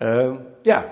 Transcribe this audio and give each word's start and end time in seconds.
Ähm, 0.00 0.40
ja, 0.64 0.84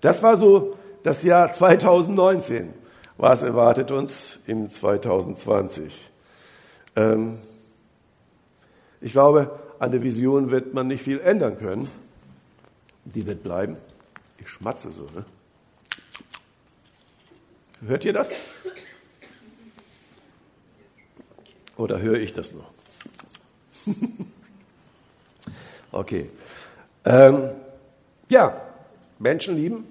das 0.00 0.22
war 0.22 0.36
so 0.36 0.76
das 1.02 1.22
Jahr 1.22 1.50
2019. 1.50 2.72
Was 3.16 3.42
erwartet 3.42 3.90
uns 3.90 4.38
im 4.46 4.70
2020? 4.70 6.10
Ähm, 6.96 7.38
ich 9.00 9.12
glaube, 9.12 9.58
an 9.78 9.92
der 9.92 10.02
Vision 10.02 10.50
wird 10.50 10.74
man 10.74 10.86
nicht 10.86 11.02
viel 11.02 11.20
ändern 11.20 11.58
können. 11.58 11.90
Die 13.04 13.26
wird 13.26 13.42
bleiben. 13.42 13.76
Ich 14.38 14.48
schmatze 14.48 14.92
so. 14.92 15.02
Ne? 15.14 15.24
Hört 17.86 18.04
ihr 18.04 18.12
das? 18.12 18.30
Oder 21.76 22.00
höre 22.00 22.18
ich 22.18 22.32
das 22.32 22.52
nur? 22.52 22.66
okay. 25.92 26.28
Ähm, 27.04 27.50
ja, 28.28 28.60
Menschen 29.18 29.56
lieben, 29.56 29.84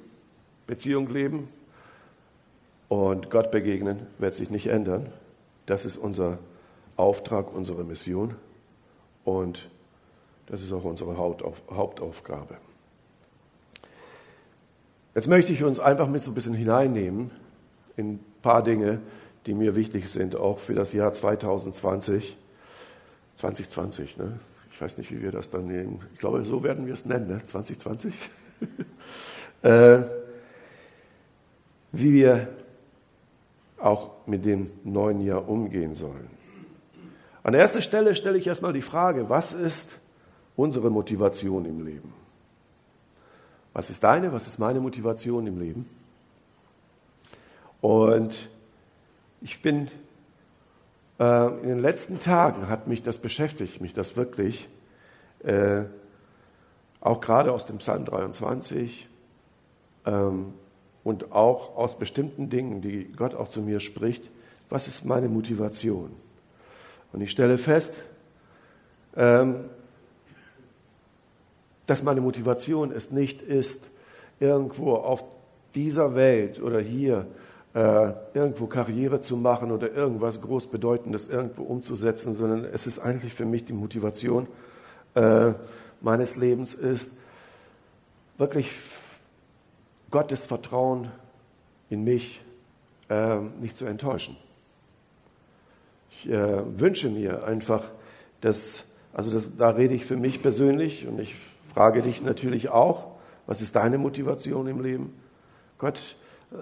Beziehung 0.66 1.10
leben 1.10 1.48
und 2.90 3.30
Gott 3.30 3.52
begegnen 3.52 4.08
wird 4.18 4.36
sich 4.36 4.50
nicht 4.50 4.68
ändern. 4.68 5.12
Das 5.66 5.86
ist 5.86 5.98
unser 5.98 6.38
Auftrag, 6.96 7.54
unsere 7.54 7.84
Mission 7.84 8.36
und 9.24 9.70
das 10.48 10.62
ist 10.62 10.72
auch 10.72 10.84
unsere 10.84 11.18
Hauptaufgabe. 11.18 12.58
Jetzt 15.14 15.28
möchte 15.28 15.52
ich 15.52 15.64
uns 15.64 15.80
einfach 15.80 16.08
mit 16.08 16.22
so 16.22 16.32
ein 16.32 16.36
bisschen 16.36 16.54
hineinnehmen 16.54 17.32
in 17.98 18.14
ein 18.14 18.26
paar 18.42 18.64
Dinge, 18.64 19.02
die 19.46 19.54
mir 19.54 19.76
wichtig 19.76 20.10
sind, 20.10 20.36
auch 20.36 20.60
für 20.60 20.76
das 20.76 20.94
Jahr 20.94 21.12
2020. 21.12 22.38
2020, 23.36 24.18
ne? 24.18 24.40
Ich 24.78 24.82
weiß 24.84 25.00
nicht, 25.00 25.10
wie 25.10 25.24
wir 25.24 25.32
das 25.32 25.50
dann 25.50 25.66
nehmen. 25.66 26.02
Ich 26.14 26.20
glaube, 26.20 26.44
so 26.44 26.62
werden 26.62 26.86
wir 26.86 26.94
es 26.94 27.04
nennen, 27.04 27.26
ne? 27.26 27.44
2020. 27.44 28.14
äh, 29.64 29.98
wie 31.92 32.14
wir 32.14 32.48
auch 33.80 34.12
mit 34.28 34.46
dem 34.46 34.70
neuen 34.84 35.26
Jahr 35.26 35.50
umgehen 35.50 35.96
sollen. 35.96 36.30
An 37.42 37.56
erster 37.56 37.82
Stelle 37.82 38.14
stelle 38.14 38.38
ich 38.38 38.46
erstmal 38.46 38.72
die 38.72 38.84
Frage, 38.84 39.30
was 39.30 39.52
ist 39.52 39.98
unsere 40.56 40.92
Motivation 40.92 41.66
im 41.66 41.84
Leben? 41.84 42.14
Was 43.74 43.90
ist 43.90 44.04
deine, 44.04 44.32
was 44.32 44.46
ist 44.46 44.60
meine 44.60 44.80
Motivation 44.80 45.48
im 45.48 45.60
Leben? 45.60 45.90
Und 47.82 48.48
ich 49.42 49.60
bin 49.60 49.90
in 51.20 51.68
den 51.68 51.80
letzten 51.80 52.20
Tagen 52.20 52.70
hat 52.70 52.88
mich 52.88 53.02
das 53.02 53.18
beschäftigt, 53.18 53.82
mich 53.82 53.94
das 53.94 54.16
wirklich, 54.16 54.70
äh, 55.44 55.84
auch 57.02 57.22
gerade 57.22 57.52
aus 57.52 57.66
dem 57.66 57.80
Psalm 57.80 58.06
23 58.06 59.08
ähm, 60.06 60.54
und 61.04 61.32
auch 61.32 61.76
aus 61.76 61.98
bestimmten 61.98 62.50
Dingen, 62.50 62.82
die 62.82 63.12
Gott 63.12 63.34
auch 63.34 63.48
zu 63.48 63.62
mir 63.62 63.80
spricht, 63.80 64.30
was 64.70 64.88
ist 64.88 65.06
meine 65.06 65.30
Motivation? 65.30 66.12
Und 67.14 67.22
ich 67.22 67.32
stelle 67.32 67.58
fest, 67.58 67.96
ähm, 69.16 69.66
dass 71.86 72.04
meine 72.04 72.22
Motivation 72.22 72.92
es 72.92 73.12
nicht 73.12 73.42
ist, 73.42 73.82
irgendwo 74.40 74.96
auf 74.96 75.24
dieser 75.74 76.16
Welt 76.16 76.62
oder 76.62 76.80
hier 76.80 77.26
äh, 77.78 78.14
irgendwo 78.34 78.66
Karriere 78.66 79.22
zu 79.22 79.38
machen 79.38 79.72
oder 79.72 79.94
irgendwas 79.94 80.42
Großbedeutendes 80.42 81.28
irgendwo 81.28 81.62
umzusetzen, 81.62 82.34
sondern 82.34 82.66
es 82.66 82.88
ist 82.88 82.98
eigentlich 82.98 83.36
für 83.36 83.46
mich 83.46 83.66
die 83.66 83.74
Motivation 83.74 84.48
äh, 85.14 85.54
meines 86.02 86.38
Lebens 86.38 86.74
ist, 86.74 87.14
wirklich 88.40 88.72
Gottes 90.10 90.44
Vertrauen 90.44 91.10
in 91.92 92.04
mich 92.04 92.42
äh, 93.10 93.38
nicht 93.62 93.78
zu 93.78 93.86
enttäuschen. 93.86 94.36
Ich 96.10 96.28
äh, 96.32 96.80
wünsche 96.80 97.10
mir 97.10 97.44
einfach, 97.44 97.84
dass, 98.42 98.86
also 99.14 99.30
das, 99.30 99.56
da 99.56 99.70
rede 99.70 99.94
ich 99.94 100.08
für 100.08 100.18
mich 100.18 100.42
persönlich 100.42 101.06
und 101.08 101.20
ich 101.20 101.36
frage 101.76 102.02
dich 102.02 102.24
natürlich 102.24 102.70
auch, 102.70 103.18
was 103.46 103.62
ist 103.62 103.76
deine 103.76 104.00
Motivation 104.00 104.66
im 104.66 104.82
Leben? 104.82 105.14
Gott 105.78 106.16
äh, 106.52 106.56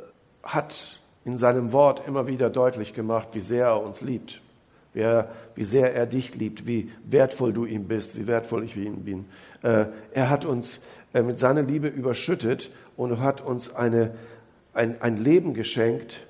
hat 0.43 0.99
in 1.25 1.37
seinem 1.37 1.73
Wort 1.73 2.07
immer 2.07 2.27
wieder 2.27 2.49
deutlich 2.49 2.93
gemacht, 2.93 3.29
wie 3.33 3.41
sehr 3.41 3.65
er 3.65 3.81
uns 3.81 4.01
liebt, 4.01 4.41
wie, 4.93 5.01
er, 5.01 5.29
wie 5.55 5.63
sehr 5.63 5.93
er 5.93 6.05
dich 6.05 6.35
liebt, 6.35 6.67
wie 6.67 6.91
wertvoll 7.03 7.51
du 7.51 7.65
ihm 7.65 7.87
bist, 7.87 8.17
wie 8.17 8.27
wertvoll 8.27 8.63
ich 8.63 8.77
ihm 8.77 9.03
bin. 9.03 9.25
Äh, 9.63 9.87
er 10.13 10.29
hat 10.29 10.45
uns 10.45 10.79
äh, 11.13 11.23
mit 11.23 11.39
seiner 11.39 11.63
Liebe 11.63 11.87
überschüttet 11.87 12.69
und 12.95 13.19
hat 13.19 13.41
uns 13.41 13.73
eine, 13.73 14.11
ein, 14.73 15.01
ein 15.01 15.17
Leben 15.17 15.55
geschenkt, 15.55 16.25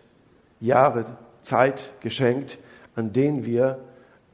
Jahre 0.61 1.05
Zeit 1.41 1.91
geschenkt, 1.99 2.57
an 2.95 3.11
denen 3.11 3.45
wir 3.45 3.79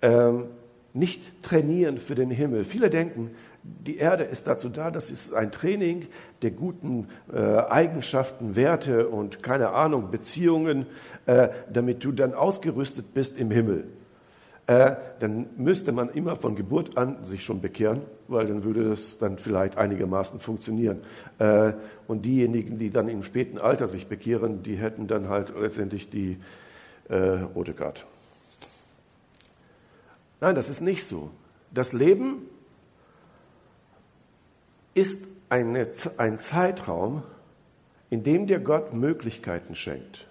ähm, 0.04 0.46
nicht 0.94 1.44
trainieren 1.44 1.98
für 1.98 2.16
den 2.16 2.30
Himmel. 2.30 2.66
Viele 2.66 2.90
denken, 2.92 3.32
die 3.64 3.98
Erde 3.98 4.24
ist 4.24 4.48
dazu 4.48 4.70
da, 4.70 4.90
das 4.92 5.12
ist 5.12 5.34
ein 5.34 5.52
Training 5.52 6.08
der 6.42 6.52
guten 6.52 7.08
äh, 7.32 7.38
Eigenschaften, 7.38 8.56
Werte 8.56 9.08
und 9.08 9.44
keine 9.44 9.70
Ahnung, 9.70 10.10
Beziehungen, 10.10 10.88
äh, 11.26 11.50
damit 11.72 12.04
du 12.04 12.12
dann 12.12 12.34
ausgerüstet 12.34 13.14
bist 13.14 13.38
im 13.38 13.52
Himmel. 13.52 13.86
Äh, 14.68 14.96
dann 15.20 15.48
müsste 15.58 15.92
man 15.92 16.10
immer 16.10 16.36
von 16.36 16.56
Geburt 16.56 16.98
an 16.98 17.24
sich 17.24 17.44
schon 17.44 17.62
bekehren, 17.62 18.02
weil 18.28 18.48
dann 18.48 18.64
würde 18.64 18.90
das 18.90 19.18
dann 19.18 19.38
vielleicht 19.38 19.78
einigermaßen 19.78 20.40
funktionieren. 20.40 21.02
Äh, 21.40 21.74
und 22.08 22.26
diejenigen, 22.26 22.80
die 22.80 22.90
dann 22.90 23.10
im 23.10 23.24
späten 23.24 23.58
Alter 23.58 23.88
sich 23.88 24.08
bekehren, 24.08 24.64
die 24.64 24.76
hätten 24.76 25.08
dann 25.08 25.30
halt 25.30 25.54
letztendlich 25.60 26.10
die 26.10 26.38
äh, 27.10 27.16
rote 27.16 27.74
Karte. 27.74 28.04
Nein, 30.40 30.56
das 30.56 30.70
ist 30.70 30.82
nicht 30.82 31.06
so. 31.06 31.30
Das 31.72 31.94
Leben 31.94 32.44
ist 34.94 35.24
eine, 35.50 35.88
ein 36.18 36.38
Zeitraum, 36.38 37.24
in 38.10 38.24
dem 38.24 38.48
dir 38.48 38.60
Gott 38.60 38.94
Möglichkeiten 38.94 39.76
schenkt. 39.76 40.28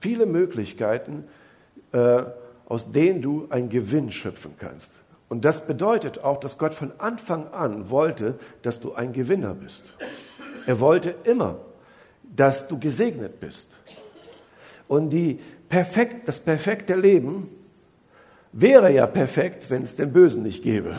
Viele 0.00 0.26
Möglichkeiten, 0.26 1.24
äh, 1.92 2.24
aus 2.66 2.92
denen 2.92 3.22
du 3.22 3.46
einen 3.50 3.68
Gewinn 3.68 4.12
schöpfen 4.12 4.54
kannst. 4.58 4.90
Und 5.28 5.44
das 5.44 5.66
bedeutet 5.66 6.22
auch, 6.22 6.38
dass 6.38 6.58
Gott 6.58 6.74
von 6.74 6.92
Anfang 6.98 7.48
an 7.48 7.90
wollte, 7.90 8.38
dass 8.62 8.80
du 8.80 8.94
ein 8.94 9.12
Gewinner 9.12 9.54
bist. 9.54 9.92
Er 10.66 10.80
wollte 10.80 11.14
immer, 11.24 11.58
dass 12.22 12.68
du 12.68 12.78
gesegnet 12.78 13.40
bist. 13.40 13.70
Und 14.86 15.10
die 15.10 15.40
perfekt, 15.68 16.28
das 16.28 16.38
perfekte 16.38 16.94
Leben 16.94 17.48
wäre 18.52 18.92
ja 18.92 19.06
perfekt, 19.06 19.70
wenn 19.70 19.82
es 19.82 19.96
den 19.96 20.12
Bösen 20.12 20.42
nicht 20.42 20.62
gäbe. 20.62 20.96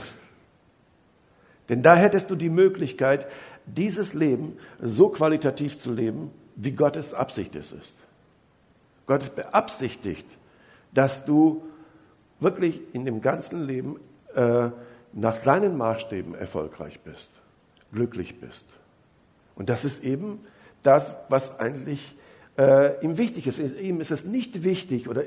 Denn 1.69 1.81
da 1.81 1.95
hättest 1.95 2.29
du 2.29 2.35
die 2.35 2.49
Möglichkeit, 2.49 3.27
dieses 3.65 4.13
Leben 4.13 4.57
so 4.81 5.09
qualitativ 5.09 5.77
zu 5.77 5.91
leben, 5.91 6.31
wie 6.55 6.71
Gottes 6.71 7.13
Absicht 7.13 7.55
es 7.55 7.71
ist. 7.71 7.95
Gott 9.07 9.35
beabsichtigt, 9.35 10.27
dass 10.93 11.25
du 11.25 11.63
wirklich 12.39 12.81
in 12.93 13.05
dem 13.05 13.21
ganzen 13.21 13.65
Leben 13.65 13.99
äh, 14.35 14.69
nach 15.13 15.35
seinen 15.35 15.77
Maßstäben 15.77 16.35
erfolgreich 16.35 16.99
bist, 17.01 17.31
glücklich 17.91 18.39
bist. 18.39 18.65
Und 19.55 19.69
das 19.69 19.85
ist 19.85 20.03
eben 20.03 20.39
das, 20.83 21.15
was 21.29 21.59
eigentlich 21.59 22.15
äh, 22.57 23.03
ihm 23.03 23.17
wichtig 23.17 23.47
ist. 23.47 23.59
Ihm 23.59 23.99
ist 23.99 24.11
es 24.11 24.25
nicht 24.25 24.63
wichtig 24.63 25.09
oder 25.09 25.23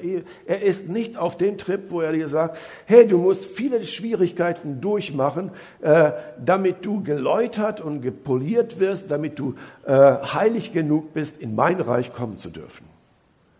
er 0.46 0.62
ist 0.62 0.88
nicht 0.88 1.16
auf 1.16 1.36
dem 1.36 1.58
Trip, 1.58 1.90
wo 1.90 2.00
er 2.00 2.12
dir 2.12 2.28
sagt, 2.28 2.58
hey, 2.86 3.06
du 3.06 3.18
musst 3.18 3.44
viele 3.44 3.84
Schwierigkeiten 3.84 4.80
durchmachen, 4.80 5.50
äh, 5.80 6.12
damit 6.42 6.84
du 6.84 7.02
geläutert 7.02 7.80
und 7.80 8.00
gepoliert 8.00 8.78
wirst, 8.78 9.10
damit 9.10 9.38
du 9.38 9.54
äh, 9.86 9.92
heilig 9.92 10.72
genug 10.72 11.12
bist, 11.12 11.40
in 11.40 11.54
mein 11.54 11.80
Reich 11.80 12.12
kommen 12.12 12.38
zu 12.38 12.48
dürfen. 12.48 12.86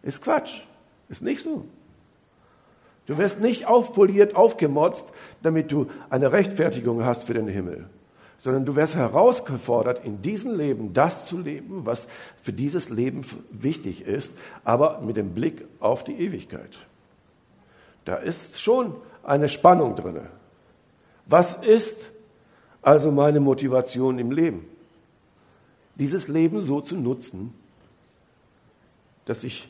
Ist 0.02 0.22
Quatsch. 0.22 0.62
Ist 1.08 1.22
nicht 1.22 1.42
so. 1.42 1.64
Du 3.06 3.16
wirst 3.16 3.40
nicht 3.40 3.66
aufpoliert, 3.66 4.36
aufgemotzt, 4.36 5.06
damit 5.42 5.72
du 5.72 5.86
eine 6.10 6.32
Rechtfertigung 6.32 7.04
hast 7.04 7.24
für 7.24 7.32
den 7.34 7.48
Himmel 7.48 7.86
sondern 8.38 8.64
du 8.64 8.76
wirst 8.76 8.94
herausgefordert, 8.94 10.04
in 10.04 10.22
diesem 10.22 10.56
Leben 10.56 10.94
das 10.94 11.26
zu 11.26 11.38
leben, 11.38 11.84
was 11.84 12.06
für 12.40 12.52
dieses 12.52 12.88
Leben 12.88 13.24
wichtig 13.50 14.02
ist, 14.02 14.32
aber 14.64 15.00
mit 15.00 15.16
dem 15.16 15.34
Blick 15.34 15.66
auf 15.80 16.04
die 16.04 16.18
Ewigkeit. 16.18 16.70
Da 18.04 18.14
ist 18.16 18.60
schon 18.60 18.94
eine 19.24 19.48
Spannung 19.48 19.96
drin. 19.96 20.20
Was 21.26 21.52
ist 21.54 21.98
also 22.80 23.10
meine 23.10 23.40
Motivation 23.40 24.18
im 24.18 24.30
Leben? 24.30 24.64
Dieses 25.96 26.28
Leben 26.28 26.60
so 26.60 26.80
zu 26.80 26.96
nutzen, 26.96 27.52
dass 29.24 29.42
ich 29.44 29.68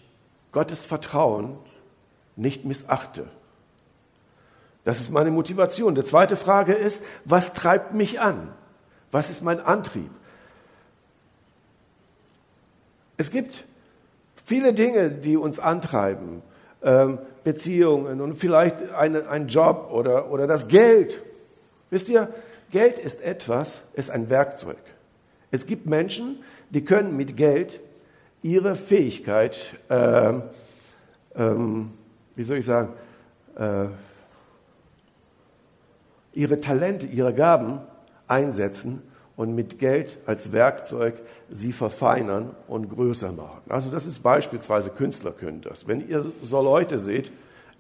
Gottes 0.53 0.85
Vertrauen 0.85 1.57
nicht 2.37 2.65
missachte. 2.65 3.29
Das 4.89 5.01
ist 5.01 5.11
meine 5.11 5.31
Motivation. 5.31 5.95
Die 5.95 6.03
zweite 6.03 6.35
Frage 6.35 6.73
ist, 6.73 7.03
was 7.27 7.53
treibt 7.53 7.93
mich 7.93 8.23
an? 8.23 8.49
Was 9.11 9.29
ist 9.29 9.43
mein 9.43 9.61
Antrieb? 9.61 10.09
Es 13.19 13.31
gibt 13.31 13.67
viele 14.47 14.73
Dinge, 14.73 15.11
die 15.11 15.37
uns 15.37 15.59
antreiben. 15.59 16.41
Ähm, 16.83 17.19
Beziehungen 17.45 18.23
und 18.23 18.37
vielleicht 18.37 18.95
einen 18.95 19.49
Job 19.49 19.91
oder, 19.93 20.31
oder 20.31 20.47
das 20.47 20.69
Geld. 20.69 21.21
Wisst 21.91 22.09
ihr, 22.09 22.33
Geld 22.71 22.99
ist 22.99 23.21
etwas, 23.21 23.83
ist 23.93 24.09
ein 24.09 24.31
Werkzeug. 24.31 24.79
Es 25.51 25.67
gibt 25.67 25.85
Menschen, 25.85 26.43
die 26.71 26.83
können 26.83 27.15
mit 27.15 27.37
Geld 27.37 27.79
ihre 28.41 28.75
Fähigkeit, 28.75 29.61
äh, 29.91 30.33
ähm, 31.37 31.91
wie 32.37 32.45
soll 32.45 32.57
ich 32.57 32.65
sagen, 32.65 32.95
äh, 33.55 33.89
ihre 36.33 36.61
Talente, 36.61 37.07
ihre 37.07 37.35
Gaben 37.35 37.81
einsetzen 38.27 39.03
und 39.37 39.55
mit 39.55 39.79
Geld 39.79 40.19
als 40.27 40.53
Werkzeug 40.53 41.15
sie 41.51 41.73
verfeinern 41.73 42.51
und 42.67 42.91
größer 42.91 43.33
machen. 43.33 43.63
Also 43.69 43.91
das 43.91 44.07
ist 44.07 44.23
beispielsweise 44.23 44.91
Künstler 44.91 45.31
können 45.31 45.63
das. 45.63 45.87
Wenn 45.87 46.09
ihr 46.09 46.25
so 46.43 46.61
Leute 46.61 46.99
seht, 46.99 47.31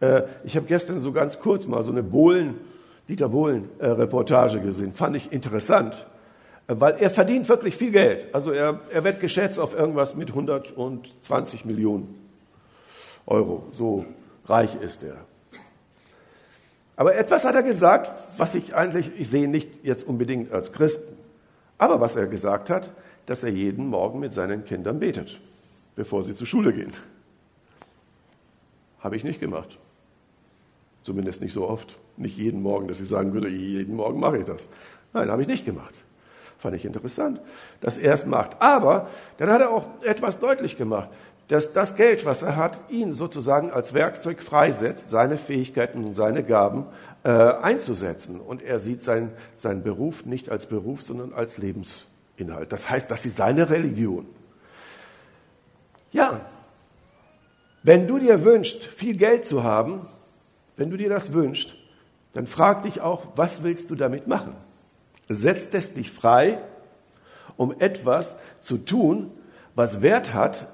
äh, 0.00 0.22
ich 0.44 0.56
habe 0.56 0.66
gestern 0.66 1.00
so 1.00 1.12
ganz 1.12 1.40
kurz 1.40 1.66
mal 1.66 1.82
so 1.82 1.90
eine 1.90 2.02
Bohlen, 2.02 2.54
Dieter 3.08 3.28
Bohlen 3.28 3.68
äh, 3.78 3.86
Reportage 3.86 4.60
gesehen, 4.60 4.92
fand 4.92 5.16
ich 5.16 5.32
interessant, 5.32 6.06
äh, 6.68 6.74
weil 6.78 6.94
er 7.00 7.10
verdient 7.10 7.48
wirklich 7.48 7.76
viel 7.76 7.90
Geld. 7.90 8.32
Also 8.32 8.52
er, 8.52 8.80
er 8.92 9.02
wird 9.02 9.20
geschätzt 9.20 9.58
auf 9.58 9.74
irgendwas 9.74 10.14
mit 10.14 10.30
120 10.30 11.64
Millionen 11.64 12.14
Euro. 13.26 13.64
So 13.72 14.04
reich 14.46 14.76
ist 14.80 15.02
er. 15.02 15.16
Aber 16.98 17.14
etwas 17.14 17.44
hat 17.44 17.54
er 17.54 17.62
gesagt, 17.62 18.10
was 18.38 18.56
ich 18.56 18.74
eigentlich, 18.74 19.12
ich 19.16 19.30
sehe 19.30 19.46
nicht 19.46 19.84
jetzt 19.84 20.04
unbedingt 20.04 20.50
als 20.50 20.72
Christen, 20.72 21.16
aber 21.78 22.00
was 22.00 22.16
er 22.16 22.26
gesagt 22.26 22.70
hat, 22.70 22.90
dass 23.26 23.44
er 23.44 23.50
jeden 23.50 23.86
Morgen 23.86 24.18
mit 24.18 24.34
seinen 24.34 24.64
Kindern 24.64 24.98
betet, 24.98 25.38
bevor 25.94 26.24
sie 26.24 26.34
zur 26.34 26.48
Schule 26.48 26.72
gehen. 26.72 26.92
Habe 28.98 29.14
ich 29.14 29.22
nicht 29.22 29.38
gemacht. 29.38 29.78
Zumindest 31.04 31.40
nicht 31.40 31.52
so 31.52 31.68
oft. 31.68 31.96
Nicht 32.16 32.36
jeden 32.36 32.62
Morgen, 32.62 32.88
dass 32.88 32.98
ich 32.98 33.08
sagen 33.08 33.32
würde, 33.32 33.48
jeden 33.48 33.94
Morgen 33.94 34.18
mache 34.18 34.38
ich 34.38 34.44
das. 34.44 34.68
Nein, 35.12 35.30
habe 35.30 35.42
ich 35.42 35.48
nicht 35.48 35.64
gemacht. 35.64 35.94
Fand 36.58 36.74
ich 36.74 36.84
interessant, 36.84 37.40
dass 37.80 37.96
er 37.96 38.14
es 38.14 38.26
macht. 38.26 38.60
Aber 38.60 39.08
dann 39.36 39.52
hat 39.52 39.60
er 39.60 39.70
auch 39.70 39.86
etwas 40.02 40.40
deutlich 40.40 40.76
gemacht, 40.76 41.10
dass 41.48 41.72
das 41.72 41.96
Geld, 41.96 42.26
was 42.26 42.42
er 42.42 42.56
hat, 42.56 42.78
ihn 42.90 43.14
sozusagen 43.14 43.70
als 43.70 43.94
Werkzeug 43.94 44.42
freisetzt, 44.42 45.08
seine 45.08 45.38
Fähigkeiten 45.38 46.04
und 46.04 46.14
seine 46.14 46.44
Gaben 46.44 46.84
äh, 47.24 47.30
einzusetzen. 47.30 48.38
Und 48.38 48.62
er 48.62 48.78
sieht 48.78 49.02
seinen, 49.02 49.32
seinen 49.56 49.82
Beruf 49.82 50.26
nicht 50.26 50.50
als 50.50 50.66
Beruf, 50.66 51.02
sondern 51.02 51.32
als 51.32 51.56
Lebensinhalt. 51.56 52.70
Das 52.70 52.90
heißt, 52.90 53.10
das 53.10 53.24
ist 53.24 53.38
seine 53.38 53.70
Religion. 53.70 54.26
Ja, 56.12 56.40
wenn 57.82 58.06
du 58.06 58.18
dir 58.18 58.44
wünschst, 58.44 58.84
viel 58.84 59.16
Geld 59.16 59.46
zu 59.46 59.62
haben, 59.62 60.02
wenn 60.76 60.90
du 60.90 60.98
dir 60.98 61.08
das 61.08 61.32
wünschst, 61.32 61.74
dann 62.34 62.46
frag 62.46 62.82
dich 62.82 63.00
auch, 63.00 63.26
was 63.36 63.62
willst 63.62 63.90
du 63.90 63.94
damit 63.94 64.26
machen? 64.26 64.54
Setzt 65.28 65.74
es 65.74 65.94
dich 65.94 66.10
frei, 66.10 66.58
um 67.56 67.74
etwas 67.78 68.36
zu 68.60 68.78
tun, 68.78 69.30
was 69.74 70.02
Wert 70.02 70.34
hat, 70.34 70.68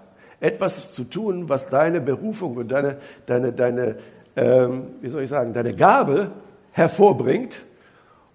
etwas 0.44 0.92
zu 0.92 1.04
tun, 1.04 1.48
was 1.48 1.66
deine 1.70 2.00
Berufung 2.00 2.56
und 2.56 2.68
deine, 2.68 2.98
deine, 3.26 3.52
deine 3.52 3.96
ähm, 4.36 4.88
wie 5.00 5.08
soll 5.08 5.22
ich 5.22 5.30
sagen, 5.30 5.52
deine 5.52 5.74
Gabe 5.74 6.32
hervorbringt? 6.72 7.56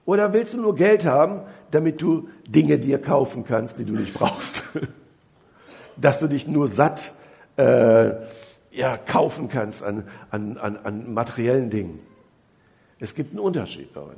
Oder 0.06 0.34
willst 0.34 0.54
du 0.54 0.62
nur 0.62 0.76
Geld 0.76 1.06
haben, 1.06 1.42
damit 1.70 2.02
du 2.02 2.30
Dinge 2.48 2.80
dir 2.80 3.00
kaufen 3.00 3.46
kannst, 3.46 3.78
die 3.78 3.86
du 3.86 3.94
nicht 3.94 4.14
brauchst? 4.14 4.64
Dass 5.98 6.20
du 6.20 6.28
dich 6.28 6.48
nur 6.48 6.68
satt 6.68 7.12
äh, 7.58 8.12
ja, 8.72 8.98
kaufen 8.98 9.50
kannst 9.50 9.84
an, 9.84 10.08
an, 10.32 10.58
an, 10.58 10.78
an 10.78 11.14
materiellen 11.14 11.70
Dingen. 11.70 12.00
Es 13.00 13.14
gibt 13.14 13.32
einen 13.32 13.40
Unterschied 13.40 13.96
darin. 13.96 14.18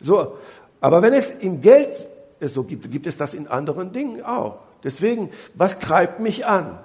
So, 0.00 0.38
aber 0.80 1.02
wenn 1.02 1.12
es 1.12 1.30
im 1.30 1.60
Geld 1.60 2.06
so 2.40 2.62
gibt, 2.62 2.90
gibt 2.90 3.06
es 3.06 3.16
das 3.16 3.34
in 3.34 3.48
anderen 3.48 3.92
Dingen 3.92 4.22
auch. 4.22 4.65
Deswegen, 4.84 5.30
was 5.54 5.78
treibt 5.78 6.20
mich 6.20 6.46
an? 6.46 6.78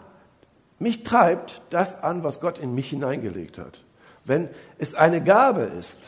Mich 0.79 1.03
treibt 1.03 1.61
das 1.69 2.01
an, 2.01 2.23
was 2.23 2.39
Gott 2.39 2.57
in 2.57 2.73
mich 2.73 2.89
hineingelegt 2.89 3.57
hat. 3.57 3.83
Wenn 4.25 4.49
es 4.79 4.95
eine 4.95 5.23
Gabe 5.23 5.61
ist, 5.61 5.99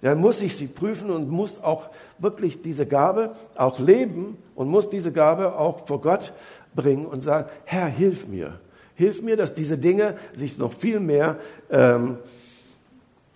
dann 0.00 0.20
muss 0.20 0.42
ich 0.42 0.56
sie 0.56 0.66
prüfen 0.66 1.10
und 1.10 1.30
muss 1.30 1.62
auch 1.62 1.88
wirklich 2.18 2.62
diese 2.62 2.86
Gabe 2.86 3.34
auch 3.56 3.78
leben 3.78 4.36
und 4.54 4.68
muss 4.68 4.90
diese 4.90 5.12
Gabe 5.12 5.58
auch 5.58 5.86
vor 5.86 6.00
Gott 6.00 6.32
bringen 6.74 7.06
und 7.06 7.20
sagen, 7.20 7.48
Herr, 7.64 7.86
hilf 7.86 8.26
mir. 8.26 8.60
Hilf 8.96 9.22
mir, 9.22 9.36
dass 9.36 9.54
diese 9.54 9.78
Dinge 9.78 10.16
sich 10.34 10.58
noch 10.58 10.72
viel 10.72 11.00
mehr, 11.00 11.38
ähm, 11.70 12.18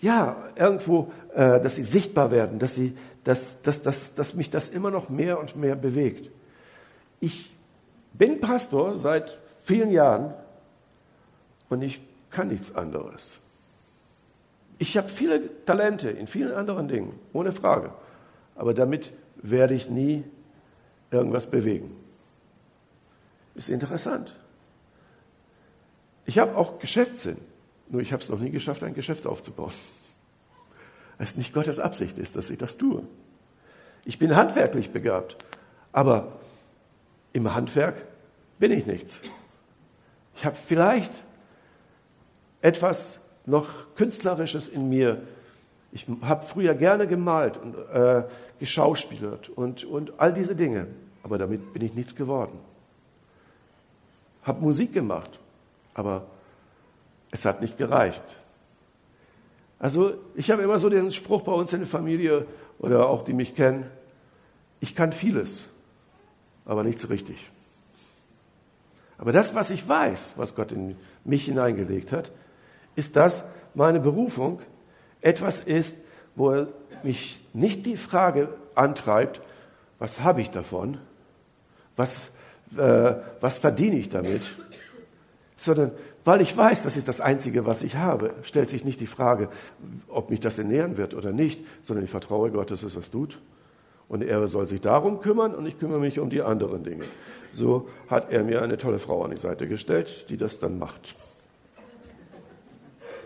ja, 0.00 0.36
irgendwo, 0.56 1.10
äh, 1.34 1.60
dass 1.60 1.76
sie 1.76 1.82
sichtbar 1.82 2.30
werden, 2.30 2.58
dass, 2.58 2.74
sie, 2.74 2.96
dass, 3.24 3.60
dass, 3.62 3.82
dass, 3.82 4.14
dass 4.14 4.34
mich 4.34 4.50
das 4.50 4.68
immer 4.68 4.90
noch 4.90 5.08
mehr 5.08 5.40
und 5.40 5.56
mehr 5.56 5.74
bewegt. 5.74 6.30
Ich 7.20 7.50
bin 8.12 8.40
Pastor 8.40 8.96
seit 8.96 9.38
vielen 9.62 9.90
Jahren 9.90 10.34
und 11.68 11.82
ich 11.82 12.00
kann 12.30 12.48
nichts 12.48 12.74
anderes. 12.74 13.38
Ich 14.78 14.96
habe 14.96 15.08
viele 15.08 15.64
Talente 15.64 16.08
in 16.08 16.28
vielen 16.28 16.52
anderen 16.52 16.88
Dingen, 16.88 17.18
ohne 17.32 17.52
Frage. 17.52 17.92
Aber 18.54 18.74
damit 18.74 19.12
werde 19.36 19.74
ich 19.74 19.90
nie 19.90 20.24
irgendwas 21.10 21.46
bewegen. 21.46 21.90
Ist 23.54 23.70
interessant. 23.70 24.34
Ich 26.26 26.38
habe 26.38 26.56
auch 26.56 26.78
Geschäftssinn, 26.78 27.38
nur 27.88 28.02
ich 28.02 28.12
habe 28.12 28.22
es 28.22 28.28
noch 28.28 28.38
nie 28.38 28.50
geschafft, 28.50 28.82
ein 28.84 28.94
Geschäft 28.94 29.26
aufzubauen. 29.26 29.72
Es 31.18 31.36
nicht 31.36 31.52
Gottes 31.52 31.80
Absicht 31.80 32.18
ist, 32.18 32.36
dass 32.36 32.50
ich 32.50 32.58
das 32.58 32.76
tue. 32.76 33.02
Ich 34.04 34.18
bin 34.18 34.36
handwerklich 34.36 34.90
begabt, 34.90 35.36
aber 35.92 36.38
im 37.38 37.54
Handwerk 37.54 37.94
bin 38.58 38.72
ich 38.72 38.86
nichts. 38.86 39.20
Ich 40.36 40.44
habe 40.44 40.56
vielleicht 40.56 41.12
etwas 42.60 43.20
noch 43.46 43.94
Künstlerisches 43.94 44.68
in 44.68 44.88
mir. 44.88 45.22
Ich 45.92 46.06
habe 46.22 46.44
früher 46.44 46.74
gerne 46.74 47.06
gemalt 47.06 47.56
und 47.56 47.74
äh, 47.74 48.24
geschauspielert 48.58 49.48
und, 49.48 49.84
und 49.84 50.18
all 50.18 50.34
diese 50.34 50.54
Dinge, 50.54 50.88
aber 51.22 51.38
damit 51.38 51.72
bin 51.72 51.82
ich 51.82 51.94
nichts 51.94 52.14
geworden. 52.14 52.58
Habe 54.42 54.60
Musik 54.60 54.92
gemacht, 54.92 55.38
aber 55.94 56.26
es 57.30 57.44
hat 57.44 57.60
nicht 57.60 57.78
gereicht. 57.78 58.24
Also 59.78 60.14
ich 60.34 60.50
habe 60.50 60.62
immer 60.62 60.78
so 60.78 60.90
den 60.90 61.12
Spruch 61.12 61.42
bei 61.42 61.52
uns 61.52 61.72
in 61.72 61.80
der 61.80 61.88
Familie 61.88 62.46
oder 62.80 63.08
auch 63.08 63.22
die 63.22 63.32
mich 63.32 63.54
kennen, 63.54 63.86
ich 64.80 64.94
kann 64.94 65.12
vieles, 65.12 65.62
aber 66.68 66.84
nichts 66.84 67.08
richtig. 67.08 67.50
Aber 69.16 69.32
das, 69.32 69.56
was 69.56 69.70
ich 69.70 69.88
weiß, 69.88 70.34
was 70.36 70.54
Gott 70.54 70.70
in 70.70 70.94
mich 71.24 71.46
hineingelegt 71.46 72.12
hat, 72.12 72.30
ist, 72.94 73.16
dass 73.16 73.42
meine 73.74 73.98
Berufung 73.98 74.60
etwas 75.20 75.60
ist, 75.60 75.96
wo 76.36 76.68
mich 77.02 77.44
nicht 77.52 77.84
die 77.86 77.96
Frage 77.96 78.50
antreibt, 78.76 79.40
was 79.98 80.20
habe 80.20 80.40
ich 80.40 80.50
davon, 80.50 80.98
was, 81.96 82.30
äh, 82.76 83.14
was 83.40 83.58
verdiene 83.58 83.96
ich 83.96 84.08
damit, 84.08 84.50
sondern 85.56 85.90
weil 86.24 86.42
ich 86.42 86.54
weiß, 86.56 86.82
das 86.82 86.96
ist 86.96 87.08
das 87.08 87.20
Einzige, 87.20 87.66
was 87.66 87.82
ich 87.82 87.96
habe, 87.96 88.34
stellt 88.42 88.68
sich 88.68 88.84
nicht 88.84 89.00
die 89.00 89.06
Frage, 89.06 89.48
ob 90.08 90.30
mich 90.30 90.40
das 90.40 90.58
ernähren 90.58 90.96
wird 90.96 91.14
oder 91.14 91.32
nicht, 91.32 91.64
sondern 91.82 92.04
ich 92.04 92.10
vertraue 92.10 92.50
Gott, 92.50 92.70
dass 92.70 92.82
es 92.82 92.94
das 92.94 93.10
tut. 93.10 93.38
Und 94.08 94.22
er 94.22 94.46
soll 94.46 94.66
sich 94.66 94.80
darum 94.80 95.20
kümmern 95.20 95.54
und 95.54 95.66
ich 95.66 95.78
kümmere 95.78 96.00
mich 96.00 96.18
um 96.18 96.30
die 96.30 96.40
anderen 96.40 96.82
Dinge. 96.82 97.04
So 97.52 97.88
hat 98.08 98.30
er 98.30 98.42
mir 98.44 98.62
eine 98.62 98.78
tolle 98.78 98.98
Frau 98.98 99.22
an 99.22 99.30
die 99.30 99.36
Seite 99.36 99.68
gestellt, 99.68 100.30
die 100.30 100.36
das 100.36 100.58
dann 100.58 100.78
macht. 100.78 101.14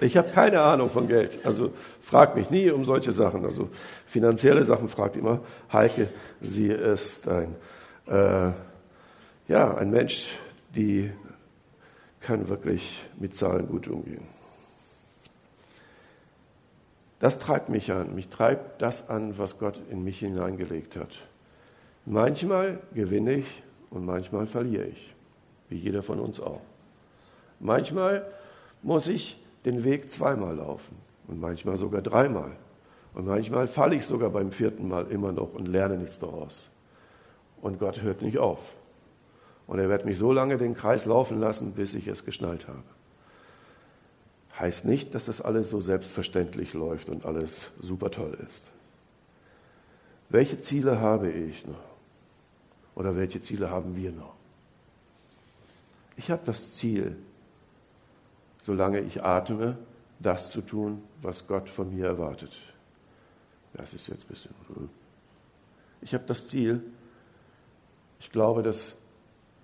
Ich 0.00 0.16
habe 0.16 0.30
keine 0.30 0.60
Ahnung 0.62 0.90
von 0.90 1.06
Geld. 1.06 1.38
Also 1.44 1.72
fragt 2.00 2.34
mich 2.34 2.50
nie 2.50 2.70
um 2.70 2.84
solche 2.84 3.12
Sachen. 3.12 3.44
Also 3.44 3.68
finanzielle 4.06 4.64
Sachen 4.64 4.88
fragt 4.88 5.14
immer 5.14 5.40
Heike. 5.72 6.08
Sie 6.40 6.66
ist 6.66 7.28
ein, 7.28 7.54
äh, 8.06 8.50
ja, 9.46 9.74
ein 9.74 9.90
Mensch, 9.90 10.36
die 10.74 11.12
kann 12.20 12.48
wirklich 12.48 13.04
mit 13.18 13.36
Zahlen 13.36 13.68
gut 13.68 13.86
umgehen. 13.86 14.41
Das 17.22 17.38
treibt 17.38 17.68
mich 17.68 17.92
an. 17.92 18.16
Mich 18.16 18.26
treibt 18.26 18.82
das 18.82 19.08
an, 19.08 19.38
was 19.38 19.56
Gott 19.56 19.80
in 19.90 20.02
mich 20.02 20.18
hineingelegt 20.18 20.96
hat. 20.96 21.18
Manchmal 22.04 22.80
gewinne 22.94 23.34
ich 23.34 23.62
und 23.90 24.04
manchmal 24.04 24.48
verliere 24.48 24.86
ich. 24.86 25.14
Wie 25.68 25.76
jeder 25.76 26.02
von 26.02 26.18
uns 26.18 26.40
auch. 26.40 26.62
Manchmal 27.60 28.26
muss 28.82 29.06
ich 29.06 29.40
den 29.64 29.84
Weg 29.84 30.10
zweimal 30.10 30.56
laufen 30.56 30.96
und 31.28 31.40
manchmal 31.40 31.76
sogar 31.76 32.02
dreimal. 32.02 32.50
Und 33.14 33.28
manchmal 33.28 33.68
falle 33.68 33.94
ich 33.94 34.04
sogar 34.04 34.30
beim 34.30 34.50
vierten 34.50 34.88
Mal 34.88 35.06
immer 35.06 35.30
noch 35.30 35.54
und 35.54 35.68
lerne 35.68 35.98
nichts 35.98 36.18
daraus. 36.18 36.70
Und 37.60 37.78
Gott 37.78 38.02
hört 38.02 38.22
nicht 38.22 38.38
auf. 38.38 38.58
Und 39.68 39.78
er 39.78 39.88
wird 39.88 40.06
mich 40.06 40.18
so 40.18 40.32
lange 40.32 40.58
den 40.58 40.74
Kreis 40.74 41.06
laufen 41.06 41.38
lassen, 41.38 41.70
bis 41.70 41.94
ich 41.94 42.08
es 42.08 42.24
geschnallt 42.24 42.66
habe. 42.66 42.82
Heißt 44.58 44.84
nicht, 44.84 45.14
dass 45.14 45.26
das 45.26 45.40
alles 45.40 45.70
so 45.70 45.80
selbstverständlich 45.80 46.74
läuft 46.74 47.08
und 47.08 47.24
alles 47.24 47.70
super 47.80 48.10
toll 48.10 48.36
ist. 48.48 48.70
Welche 50.28 50.60
Ziele 50.60 51.00
habe 51.00 51.30
ich 51.30 51.66
noch? 51.66 51.92
Oder 52.94 53.16
welche 53.16 53.40
Ziele 53.40 53.70
haben 53.70 53.96
wir 53.96 54.12
noch? 54.12 54.34
Ich 56.16 56.30
habe 56.30 56.42
das 56.44 56.72
Ziel, 56.72 57.16
solange 58.60 59.00
ich 59.00 59.24
atme, 59.24 59.78
das 60.20 60.50
zu 60.50 60.60
tun, 60.60 61.02
was 61.20 61.46
Gott 61.46 61.68
von 61.68 61.94
mir 61.94 62.06
erwartet. 62.06 62.58
Das 63.74 63.94
ist 63.94 64.08
jetzt 64.08 64.24
ein 64.24 64.28
bisschen. 64.28 64.54
Hm. 64.74 64.88
Ich 66.02 66.14
habe 66.14 66.24
das 66.26 66.48
Ziel, 66.48 66.82
ich 68.20 68.30
glaube, 68.30 68.62
dass 68.62 68.94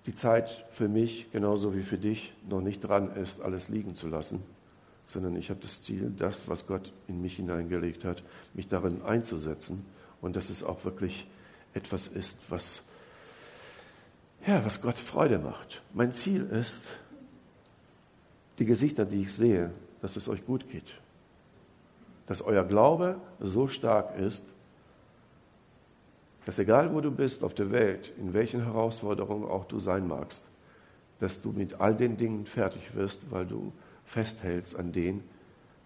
die 0.06 0.14
Zeit 0.14 0.64
für 0.72 0.88
mich 0.88 1.30
genauso 1.32 1.74
wie 1.74 1.82
für 1.82 1.98
dich 1.98 2.32
noch 2.48 2.60
nicht 2.60 2.80
dran 2.80 3.14
ist, 3.16 3.40
alles 3.40 3.68
liegen 3.68 3.94
zu 3.94 4.08
lassen, 4.08 4.42
sondern 5.08 5.36
ich 5.36 5.50
habe 5.50 5.60
das 5.60 5.82
Ziel, 5.82 6.12
das, 6.16 6.48
was 6.48 6.66
Gott 6.66 6.92
in 7.06 7.20
mich 7.22 7.36
hineingelegt 7.36 8.04
hat, 8.04 8.22
mich 8.54 8.68
darin 8.68 9.02
einzusetzen 9.02 9.84
und 10.20 10.36
dass 10.36 10.50
es 10.50 10.62
auch 10.62 10.84
wirklich 10.84 11.26
etwas 11.74 12.08
ist, 12.08 12.36
was, 12.48 12.82
ja, 14.46 14.64
was 14.64 14.82
Gott 14.82 14.96
Freude 14.96 15.38
macht. 15.38 15.82
Mein 15.94 16.12
Ziel 16.12 16.44
ist, 16.46 16.80
die 18.58 18.64
Gesichter, 18.64 19.04
die 19.04 19.22
ich 19.22 19.34
sehe, 19.34 19.70
dass 20.02 20.16
es 20.16 20.28
euch 20.28 20.44
gut 20.44 20.68
geht. 20.70 21.00
Dass 22.26 22.42
euer 22.42 22.64
Glaube 22.64 23.20
so 23.40 23.68
stark 23.68 24.18
ist, 24.18 24.42
dass 26.44 26.58
egal 26.58 26.94
wo 26.94 27.00
du 27.00 27.10
bist 27.10 27.44
auf 27.44 27.54
der 27.54 27.70
Welt, 27.70 28.12
in 28.18 28.32
welchen 28.32 28.64
Herausforderungen 28.64 29.48
auch 29.48 29.66
du 29.66 29.78
sein 29.78 30.08
magst, 30.08 30.42
dass 31.20 31.40
du 31.40 31.52
mit 31.52 31.80
all 31.80 31.94
den 31.94 32.16
Dingen 32.16 32.46
fertig 32.46 32.94
wirst, 32.94 33.20
weil 33.30 33.46
du 33.46 33.72
festhältst 34.08 34.74
an 34.74 34.92
den, 34.92 35.22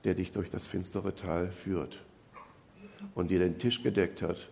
der 0.05 0.15
dich 0.15 0.33
durch 0.33 0.49
das 0.49 0.67
finstere 0.67 1.15
Tal 1.15 1.51
führt 1.51 2.03
und 3.15 3.31
dir 3.31 3.39
den 3.39 3.59
Tisch 3.59 3.83
gedeckt 3.83 4.23
hat 4.23 4.49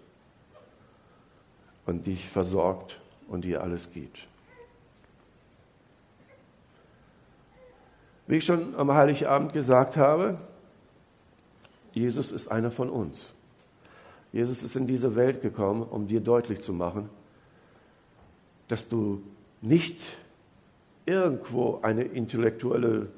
und 1.86 2.06
dich 2.06 2.28
versorgt 2.28 3.00
und 3.28 3.44
dir 3.44 3.62
alles 3.62 3.92
gibt. 3.92 4.26
Wie 8.26 8.36
ich 8.36 8.44
schon 8.44 8.76
am 8.76 8.92
Heiligabend 8.92 9.52
gesagt 9.52 9.96
habe, 9.96 10.38
Jesus 11.92 12.30
ist 12.30 12.50
einer 12.50 12.70
von 12.70 12.88
uns. 12.88 13.32
Jesus 14.32 14.62
ist 14.62 14.76
in 14.76 14.86
diese 14.86 15.16
Welt 15.16 15.42
gekommen, 15.42 15.82
um 15.82 16.06
dir 16.06 16.20
deutlich 16.20 16.60
zu 16.60 16.72
machen, 16.72 17.08
dass 18.68 18.88
du 18.88 19.22
nicht 19.60 19.98
irgendwo 21.06 21.80
eine 21.82 22.02
intellektuelle, 22.02 23.08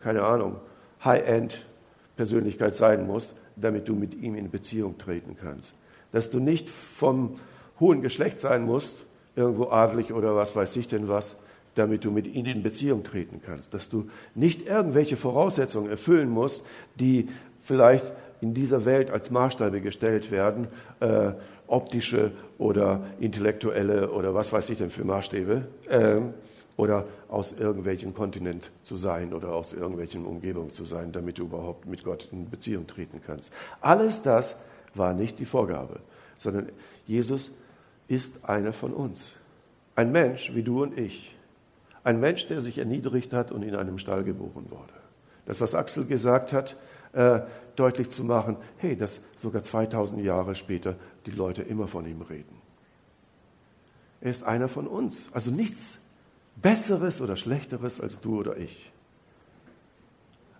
keine 0.00 0.22
Ahnung, 0.22 0.56
High-End-Persönlichkeit 1.04 2.76
sein 2.76 3.06
musst, 3.06 3.34
damit 3.56 3.88
du 3.88 3.94
mit 3.94 4.14
ihm 4.14 4.34
in 4.34 4.50
Beziehung 4.50 4.98
treten 4.98 5.36
kannst. 5.40 5.74
Dass 6.12 6.30
du 6.30 6.40
nicht 6.40 6.70
vom 6.70 7.38
hohen 7.80 8.02
Geschlecht 8.02 8.40
sein 8.40 8.64
musst, 8.64 8.96
irgendwo 9.36 9.68
adlig 9.68 10.12
oder 10.12 10.34
was 10.34 10.56
weiß 10.56 10.76
ich 10.76 10.88
denn 10.88 11.08
was, 11.08 11.36
damit 11.74 12.04
du 12.04 12.10
mit 12.10 12.26
ihnen 12.26 12.56
in 12.56 12.62
Beziehung 12.62 13.04
treten 13.04 13.40
kannst. 13.44 13.72
Dass 13.72 13.88
du 13.88 14.08
nicht 14.34 14.66
irgendwelche 14.66 15.16
Voraussetzungen 15.16 15.88
erfüllen 15.90 16.28
musst, 16.28 16.62
die 16.98 17.28
vielleicht 17.62 18.04
in 18.40 18.54
dieser 18.54 18.84
Welt 18.84 19.10
als 19.10 19.30
Maßstabe 19.30 19.80
gestellt 19.80 20.30
werden, 20.30 20.68
äh, 21.00 21.32
optische 21.66 22.32
oder 22.56 23.04
intellektuelle 23.20 24.10
oder 24.10 24.34
was 24.34 24.52
weiß 24.52 24.70
ich 24.70 24.78
denn 24.78 24.90
für 24.90 25.04
Maßstäbe, 25.04 25.66
äh, 25.88 26.20
oder 26.78 27.06
aus 27.26 27.52
irgendwelchem 27.52 28.14
Kontinent 28.14 28.70
zu 28.84 28.96
sein 28.96 29.34
oder 29.34 29.52
aus 29.52 29.72
irgendwelchen 29.72 30.24
Umgebungen 30.24 30.70
zu 30.70 30.84
sein, 30.84 31.10
damit 31.10 31.38
du 31.38 31.42
überhaupt 31.42 31.86
mit 31.86 32.04
Gott 32.04 32.28
in 32.30 32.48
Beziehung 32.48 32.86
treten 32.86 33.20
kannst. 33.26 33.52
Alles 33.80 34.22
das 34.22 34.56
war 34.94 35.12
nicht 35.12 35.40
die 35.40 35.44
Vorgabe, 35.44 36.00
sondern 36.38 36.68
Jesus 37.04 37.52
ist 38.06 38.44
einer 38.44 38.72
von 38.72 38.94
uns. 38.94 39.32
Ein 39.96 40.12
Mensch 40.12 40.54
wie 40.54 40.62
du 40.62 40.84
und 40.84 40.96
ich. 40.96 41.36
Ein 42.04 42.20
Mensch, 42.20 42.46
der 42.46 42.60
sich 42.60 42.78
erniedrigt 42.78 43.32
hat 43.32 43.50
und 43.50 43.64
in 43.64 43.74
einem 43.74 43.98
Stall 43.98 44.22
geboren 44.22 44.66
wurde. 44.70 44.94
Das, 45.46 45.60
was 45.60 45.74
Axel 45.74 46.06
gesagt 46.06 46.52
hat, 46.52 46.76
äh, 47.12 47.40
deutlich 47.74 48.10
zu 48.10 48.22
machen, 48.22 48.56
hey, 48.76 48.96
dass 48.96 49.20
sogar 49.36 49.64
2000 49.64 50.22
Jahre 50.22 50.54
später 50.54 50.94
die 51.26 51.32
Leute 51.32 51.62
immer 51.62 51.88
von 51.88 52.06
ihm 52.06 52.22
reden. 52.22 52.62
Er 54.20 54.30
ist 54.30 54.44
einer 54.44 54.68
von 54.68 54.86
uns. 54.86 55.26
Also 55.32 55.50
nichts 55.50 55.98
Besseres 56.60 57.20
oder 57.20 57.36
Schlechteres 57.36 58.00
als 58.00 58.20
du 58.20 58.40
oder 58.40 58.56
ich. 58.56 58.90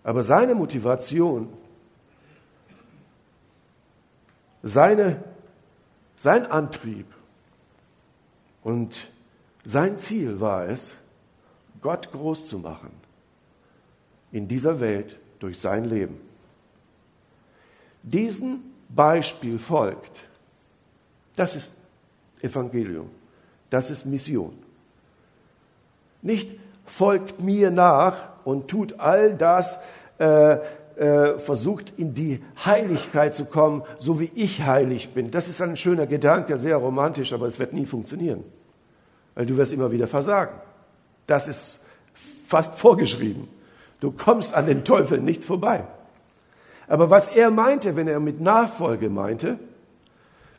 Aber 0.03 0.23
seine 0.23 0.55
Motivation, 0.55 1.49
seine, 4.63 5.23
sein 6.17 6.45
Antrieb 6.45 7.05
und 8.63 9.09
sein 9.65 9.97
Ziel 9.97 10.39
war 10.39 10.67
es, 10.69 10.93
Gott 11.81 12.11
groß 12.11 12.49
zu 12.49 12.59
machen 12.59 12.91
in 14.31 14.47
dieser 14.47 14.79
Welt 14.79 15.17
durch 15.39 15.59
sein 15.59 15.85
Leben. 15.85 16.19
Diesem 18.03 18.61
Beispiel 18.89 19.59
folgt, 19.59 20.21
das 21.35 21.55
ist 21.55 21.73
Evangelium, 22.41 23.09
das 23.69 23.89
ist 23.89 24.05
Mission. 24.05 24.68
Nicht 26.21 26.49
folgt 26.85 27.41
mir 27.41 27.71
nach 27.71 28.15
und 28.45 28.67
tut 28.67 28.99
all 28.99 29.35
das, 29.35 29.77
äh, 30.19 30.57
äh, 30.99 31.39
versucht 31.39 31.93
in 31.97 32.13
die 32.13 32.43
Heiligkeit 32.65 33.33
zu 33.33 33.45
kommen, 33.45 33.83
so 33.99 34.19
wie 34.19 34.31
ich 34.35 34.63
heilig 34.63 35.13
bin. 35.13 35.31
Das 35.31 35.47
ist 35.47 35.61
ein 35.61 35.77
schöner 35.77 36.07
Gedanke, 36.07 36.57
sehr 36.57 36.75
romantisch, 36.75 37.31
aber 37.31 37.47
es 37.47 37.57
wird 37.57 37.73
nie 37.73 37.85
funktionieren, 37.85 38.43
weil 39.35 39.45
du 39.45 39.55
wirst 39.55 39.71
immer 39.71 39.91
wieder 39.91 40.07
versagen. 40.07 40.55
Das 41.25 41.47
ist 41.47 41.79
fast 42.47 42.75
vorgeschrieben. 42.75 43.47
Du 44.01 44.11
kommst 44.11 44.53
an 44.53 44.65
den 44.65 44.83
Teufel 44.83 45.19
nicht 45.21 45.43
vorbei. 45.43 45.83
Aber 46.87 47.09
was 47.09 47.27
er 47.27 47.51
meinte, 47.51 47.95
wenn 47.95 48.07
er 48.07 48.19
mit 48.19 48.41
Nachfolge 48.41 49.09
meinte, 49.09 49.59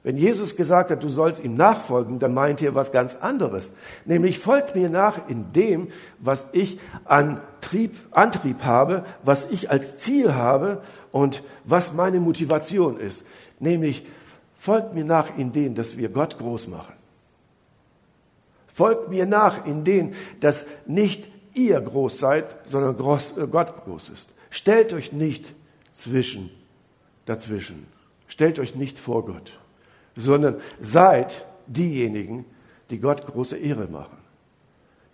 wenn 0.02 0.16
Jesus 0.16 0.56
gesagt 0.56 0.90
hat, 0.90 1.02
du 1.02 1.10
sollst 1.10 1.44
ihm 1.44 1.56
nachfolgen, 1.56 2.18
dann 2.18 2.32
meinte 2.32 2.64
er 2.64 2.74
was 2.74 2.90
ganz 2.90 3.16
anderes. 3.16 3.70
Nämlich 4.06 4.38
folgt 4.38 4.74
mir 4.74 4.88
nach 4.88 5.28
in 5.28 5.52
dem, 5.52 5.88
was 6.18 6.46
ich 6.52 6.78
an 7.04 7.40
Trieb, 7.60 7.94
Antrieb 8.10 8.62
habe, 8.62 9.04
was 9.22 9.46
ich 9.50 9.70
als 9.70 9.98
Ziel 9.98 10.34
habe 10.34 10.80
und 11.12 11.42
was 11.64 11.92
meine 11.92 12.18
Motivation 12.18 12.98
ist. 12.98 13.24
Nämlich 13.58 14.06
folgt 14.58 14.94
mir 14.94 15.04
nach 15.04 15.36
in 15.36 15.52
dem, 15.52 15.74
dass 15.74 15.98
wir 15.98 16.08
Gott 16.08 16.38
groß 16.38 16.68
machen. 16.68 16.94
Folgt 18.68 19.10
mir 19.10 19.26
nach 19.26 19.66
in 19.66 19.84
dem, 19.84 20.14
dass 20.40 20.64
nicht 20.86 21.28
ihr 21.52 21.78
groß 21.78 22.18
seid, 22.18 22.56
sondern 22.64 22.94
äh, 22.94 23.46
Gott 23.46 23.84
groß 23.84 24.08
ist. 24.08 24.30
Stellt 24.48 24.94
euch 24.94 25.12
nicht 25.12 25.44
zwischen, 25.92 26.50
dazwischen. 27.26 27.86
Stellt 28.28 28.58
euch 28.58 28.74
nicht 28.74 28.98
vor 28.98 29.26
Gott, 29.26 29.59
sondern 30.16 30.56
seid 30.80 31.46
diejenigen, 31.66 32.44
die 32.90 32.98
Gott 32.98 33.26
große 33.26 33.56
Ehre 33.56 33.86
machen. 33.86 34.18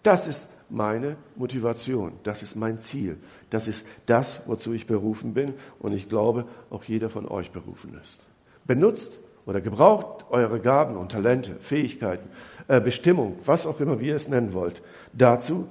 Das 0.03 0.27
ist 0.27 0.49
meine 0.69 1.17
Motivation, 1.37 2.13
das 2.23 2.43
ist 2.43 2.57
mein 2.57 2.81
Ziel, 2.81 3.19
das 3.51 3.69
ist 3.69 3.85
das, 4.07 4.41
wozu 4.47 4.73
ich 4.73 4.87
berufen 4.87 5.35
bin 5.35 5.55
und 5.79 5.93
ich 5.93 6.09
glaube, 6.09 6.47
auch 6.71 6.85
jeder 6.85 7.11
von 7.11 7.29
euch 7.29 7.51
berufen 7.51 7.99
ist. 8.03 8.21
Benutzt 8.67 9.13
oder 9.47 9.61
gebraucht 9.61 10.25
eure 10.31 10.61
Gaben 10.61 10.97
und 10.97 11.13
Talente, 11.13 11.57
Fähigkeiten, 11.61 12.29
äh, 12.69 12.81
Bestimmung, 12.81 13.39
was 13.45 13.67
auch 13.67 13.81
immer 13.81 14.01
wie 14.01 14.09
ihr 14.09 14.17
es 14.17 14.29
nennen 14.29 14.55
wollt, 14.55 14.83
dazu, 15.13 15.69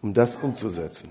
um 0.00 0.14
das 0.14 0.36
umzusetzen. 0.36 1.10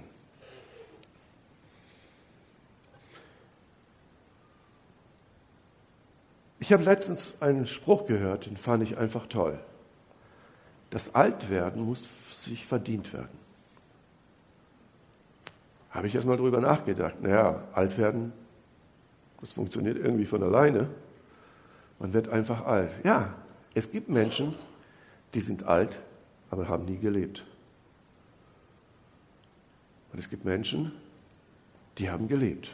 Ich 6.64 6.72
habe 6.72 6.84
letztens 6.84 7.34
einen 7.42 7.68
Spruch 7.68 8.08
gehört, 8.08 8.46
den 8.46 8.56
fand 8.56 8.84
ich 8.84 8.98
einfach 8.98 9.28
toll. 9.28 9.60
Das 10.92 11.14
Altwerden 11.14 11.84
muss 11.84 12.08
sich 12.32 12.66
verdient 12.66 13.12
werden. 13.12 13.38
Habe 15.90 16.08
ich 16.08 16.16
erst 16.16 16.26
mal 16.26 16.38
drüber 16.38 16.62
nachgedacht. 16.62 17.22
Naja, 17.22 17.62
alt 17.74 17.98
werden, 17.98 18.32
das 19.42 19.52
funktioniert 19.52 19.98
irgendwie 19.98 20.24
von 20.26 20.42
alleine. 20.42 20.88
Man 22.00 22.14
wird 22.14 22.30
einfach 22.30 22.66
alt. 22.66 22.92
Ja, 23.04 23.34
es 23.74 23.92
gibt 23.92 24.08
Menschen, 24.08 24.56
die 25.34 25.42
sind 25.42 25.66
alt, 25.66 26.00
aber 26.50 26.70
haben 26.70 26.86
nie 26.86 26.98
gelebt. 26.98 27.44
Und 30.14 30.20
es 30.20 30.30
gibt 30.30 30.46
Menschen, 30.46 30.94
die 31.98 32.10
haben 32.10 32.30
gelebt. 32.30 32.70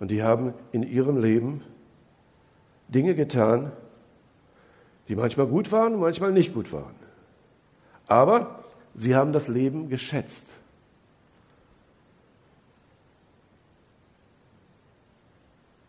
Und 0.00 0.10
die 0.10 0.22
haben 0.22 0.54
in 0.72 0.82
ihrem 0.82 1.20
Leben 1.20 1.62
Dinge 2.88 3.14
getan, 3.14 3.72
die 5.08 5.16
manchmal 5.16 5.46
gut 5.46 5.72
waren 5.72 5.98
manchmal 5.98 6.32
nicht 6.32 6.54
gut 6.54 6.72
waren. 6.72 6.94
Aber 8.06 8.64
sie 8.94 9.14
haben 9.14 9.32
das 9.32 9.48
Leben 9.48 9.88
geschätzt. 9.88 10.46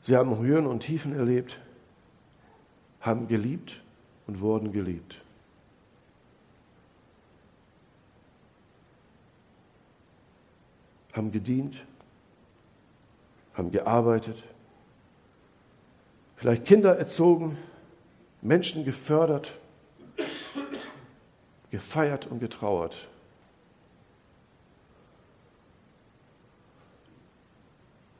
Sie 0.01 0.15
haben 0.15 0.38
Höhen 0.38 0.65
und 0.65 0.79
Tiefen 0.82 1.15
erlebt, 1.15 1.60
haben 3.00 3.27
geliebt 3.27 3.82
und 4.27 4.41
wurden 4.41 4.72
geliebt. 4.72 5.22
Haben 11.13 11.32
gedient, 11.32 11.86
haben 13.53 13.72
gearbeitet, 13.72 14.44
vielleicht 16.39 16.63
Kinder 16.63 16.98
erzogen, 16.98 17.58
Menschen 18.41 18.86
gefördert, 18.86 19.51
gefeiert 21.69 22.27
und 22.27 22.39
getrauert. 22.39 22.96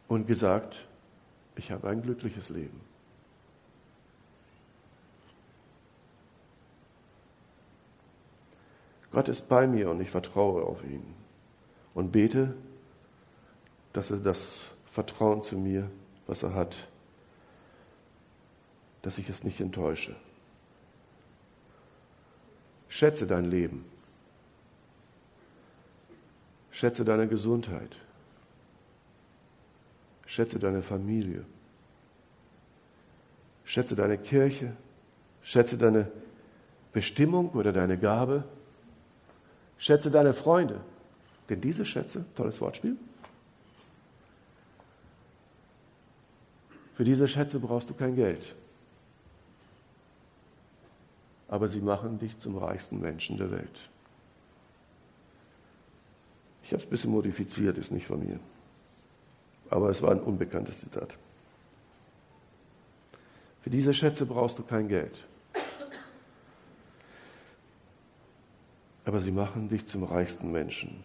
Und 0.10 0.28
gesagt, 0.28 0.86
ich 1.56 1.72
habe 1.72 1.88
ein 1.88 2.02
glückliches 2.02 2.50
Leben. 2.50 2.82
Gott 9.12 9.30
ist 9.30 9.48
bei 9.48 9.66
mir 9.66 9.90
und 9.90 10.02
ich 10.02 10.10
vertraue 10.10 10.64
auf 10.64 10.84
ihn 10.84 11.04
und 11.94 12.12
bete, 12.12 12.54
dass 13.94 14.12
er 14.12 14.18
das 14.18 14.60
Vertrauen 14.92 15.42
zu 15.42 15.58
mir, 15.58 15.90
was 16.28 16.44
er 16.44 16.54
hat, 16.54 16.89
dass 19.02 19.18
ich 19.18 19.30
es 19.30 19.44
nicht 19.44 19.60
enttäusche. 19.62 20.16
Schätze 22.90 23.28
dein 23.28 23.46
Leben. 23.46 23.86
Schätze 26.72 27.06
deine 27.06 27.28
Gesundheit. 27.28 27.96
Schätze 30.26 30.60
deine 30.60 30.82
Familie. 30.82 31.46
Schätze 33.64 33.96
deine 33.96 34.18
Kirche. 34.18 34.76
Schätze 35.44 35.78
deine 35.78 36.12
Bestimmung 36.92 37.50
oder 37.52 37.72
deine 37.72 37.98
Gabe. 37.98 38.44
Schätze 39.78 40.12
deine 40.12 40.34
Freunde. 40.34 40.82
Denn 41.50 41.62
diese 41.62 41.86
Schätze, 41.86 42.26
tolles 42.36 42.62
Wortspiel, 42.62 42.96
für 46.96 47.04
diese 47.04 47.28
Schätze 47.28 47.60
brauchst 47.60 47.90
du 47.90 47.94
kein 47.94 48.16
Geld. 48.16 48.54
Aber 51.50 51.68
sie 51.68 51.82
machen 51.82 52.20
dich 52.20 52.38
zum 52.38 52.58
reichsten 52.58 53.00
Menschen 53.00 53.38
der 53.38 53.52
Welt. 53.52 53.90
Ich 56.64 56.72
habe 56.72 56.82
es 56.82 56.88
ein 56.88 56.92
bisschen 56.92 57.12
modifiziert, 57.12 57.78
ist 57.78 57.92
nicht 57.92 58.06
von 58.06 58.20
mir. 58.20 58.40
Aber 59.72 59.90
es 59.90 60.02
war 60.02 60.12
ein 60.12 60.22
unbekanntes 60.22 60.82
Zitat. 60.82 61.18
Für 63.62 63.72
diese 63.72 63.94
Schätze 63.94 64.26
brauchst 64.26 64.60
du 64.60 64.64
kein 64.64 64.88
Geld. 64.88 65.26
Aber 69.06 69.20
sie 69.20 69.32
machen 69.32 69.70
dich 69.70 69.88
zum 69.88 70.04
reichsten 70.04 70.52
Menschen. 70.52 71.04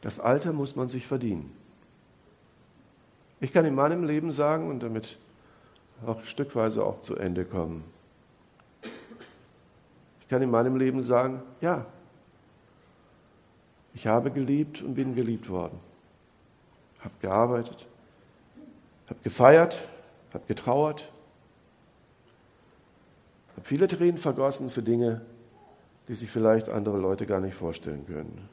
Das 0.00 0.18
Alter 0.18 0.52
muss 0.52 0.74
man 0.74 0.88
sich 0.88 1.06
verdienen. 1.06 1.52
Ich 3.40 3.52
kann 3.52 3.64
in 3.64 3.74
meinem 3.74 4.04
Leben 4.04 4.32
sagen 4.32 4.68
und 4.68 4.80
damit 4.80 5.18
auch 6.04 6.24
stückweise 6.24 6.84
auch 6.84 7.00
zu 7.00 7.16
Ende 7.16 7.44
kommen. 7.44 7.84
Ich 10.30 10.32
kann 10.32 10.42
in 10.42 10.50
meinem 10.52 10.76
Leben 10.76 11.02
sagen, 11.02 11.42
ja, 11.60 11.86
ich 13.94 14.06
habe 14.06 14.30
geliebt 14.30 14.80
und 14.80 14.94
bin 14.94 15.16
geliebt 15.16 15.48
worden 15.48 15.80
habe 17.00 17.14
gearbeitet, 17.20 17.86
habe 19.08 19.20
gefeiert, 19.22 19.78
habe 20.32 20.44
getrauert, 20.46 21.10
habe 23.56 23.66
viele 23.66 23.88
Tränen 23.88 24.18
vergossen 24.18 24.70
für 24.70 24.82
Dinge, 24.82 25.22
die 26.08 26.14
sich 26.14 26.30
vielleicht 26.30 26.68
andere 26.68 26.98
Leute 26.98 27.26
gar 27.26 27.40
nicht 27.40 27.54
vorstellen 27.54 28.06
können. 28.06 28.48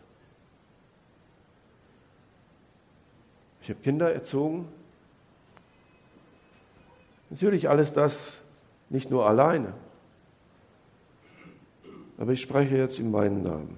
Ich 3.62 3.70
habe 3.70 3.80
Kinder 3.82 4.14
erzogen. 4.14 4.68
Natürlich 7.30 7.70
alles 7.70 7.92
das 7.92 8.42
nicht 8.90 9.12
nur 9.12 9.28
alleine. 9.28 9.74
Aber 12.18 12.32
ich 12.32 12.42
spreche 12.42 12.78
jetzt 12.78 13.00
in 13.00 13.12
meinen 13.12 13.44
Namen. 13.44 13.78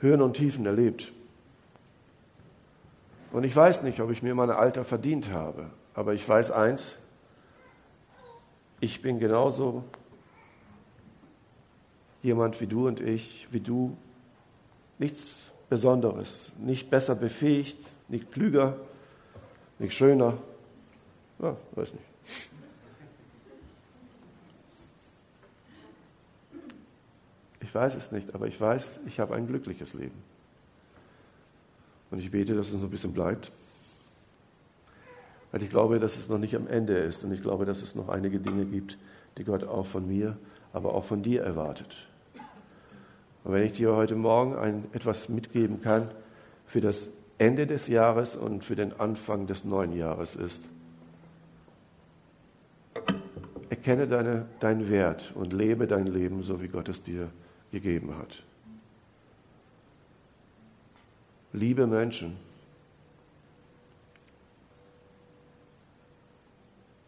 Höhen 0.00 0.20
und 0.20 0.34
Tiefen 0.34 0.66
erlebt. 0.66 1.12
Und 3.32 3.44
ich 3.44 3.54
weiß 3.54 3.82
nicht, 3.82 4.00
ob 4.00 4.10
ich 4.10 4.22
mir 4.22 4.34
mein 4.34 4.50
Alter 4.50 4.84
verdient 4.84 5.30
habe, 5.30 5.70
aber 5.94 6.14
ich 6.14 6.26
weiß 6.26 6.50
eins, 6.50 6.96
ich 8.80 9.02
bin 9.02 9.18
genauso 9.18 9.84
jemand 12.22 12.60
wie 12.60 12.66
du 12.66 12.86
und 12.86 13.00
ich, 13.00 13.46
wie 13.50 13.60
du, 13.60 13.96
nichts 14.98 15.46
Besonderes, 15.68 16.52
nicht 16.58 16.90
besser 16.90 17.14
befähigt, 17.14 17.78
nicht 18.08 18.32
klüger, 18.32 18.76
nicht 19.78 19.94
schöner, 19.94 20.34
ja, 21.38 21.56
weiß 21.72 21.92
nicht. 21.92 22.50
Weiß 27.76 27.94
es 27.94 28.10
nicht, 28.10 28.34
aber 28.34 28.46
ich 28.46 28.60
weiß, 28.60 29.00
ich 29.06 29.20
habe 29.20 29.34
ein 29.34 29.46
glückliches 29.46 29.94
Leben. 29.94 30.16
Und 32.10 32.18
ich 32.18 32.30
bete, 32.30 32.54
dass 32.54 32.68
es 32.68 32.74
noch 32.74 32.84
ein 32.84 32.90
bisschen 32.90 33.12
bleibt. 33.12 33.52
Weil 35.52 35.62
ich 35.62 35.70
glaube, 35.70 35.98
dass 35.98 36.16
es 36.16 36.28
noch 36.28 36.38
nicht 36.38 36.56
am 36.56 36.66
Ende 36.66 36.96
ist. 36.96 37.24
Und 37.24 37.32
ich 37.32 37.42
glaube, 37.42 37.64
dass 37.64 37.82
es 37.82 37.94
noch 37.94 38.08
einige 38.08 38.38
Dinge 38.38 38.64
gibt, 38.64 38.98
die 39.38 39.44
Gott 39.44 39.64
auch 39.64 39.86
von 39.86 40.06
mir, 40.08 40.36
aber 40.72 40.94
auch 40.94 41.04
von 41.04 41.22
dir 41.22 41.42
erwartet. 41.42 42.08
Und 43.44 43.52
wenn 43.52 43.62
ich 43.62 43.72
dir 43.72 43.94
heute 43.94 44.16
Morgen 44.16 44.56
ein, 44.56 44.84
etwas 44.92 45.28
mitgeben 45.28 45.80
kann 45.80 46.10
für 46.66 46.80
das 46.80 47.08
Ende 47.38 47.66
des 47.66 47.86
Jahres 47.86 48.34
und 48.34 48.64
für 48.64 48.76
den 48.76 48.98
Anfang 48.98 49.46
des 49.46 49.64
neuen 49.64 49.92
Jahres 49.96 50.34
ist, 50.34 50.62
erkenne 53.68 54.08
deine, 54.08 54.46
deinen 54.60 54.90
Wert 54.90 55.32
und 55.34 55.52
lebe 55.52 55.86
dein 55.86 56.06
Leben 56.06 56.42
so, 56.42 56.62
wie 56.62 56.68
Gott 56.68 56.88
es 56.88 57.02
dir 57.02 57.28
gegeben 57.72 58.16
hat. 58.16 58.42
liebe 61.56 61.86
Menschen. 61.86 62.36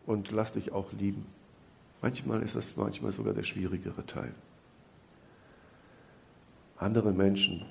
Und 0.07 0.31
lass 0.31 0.55
dich 0.55 0.73
auch 0.73 0.93
lieben. 0.93 1.27
Manchmal 2.01 2.43
ist 2.43 2.57
das 2.57 2.77
manchmal 2.77 3.13
sogar 3.13 3.35
der 3.35 3.43
schwierigere 3.43 4.07
Teil. 4.07 4.33
Andere 6.79 7.13
Menschen 7.13 7.67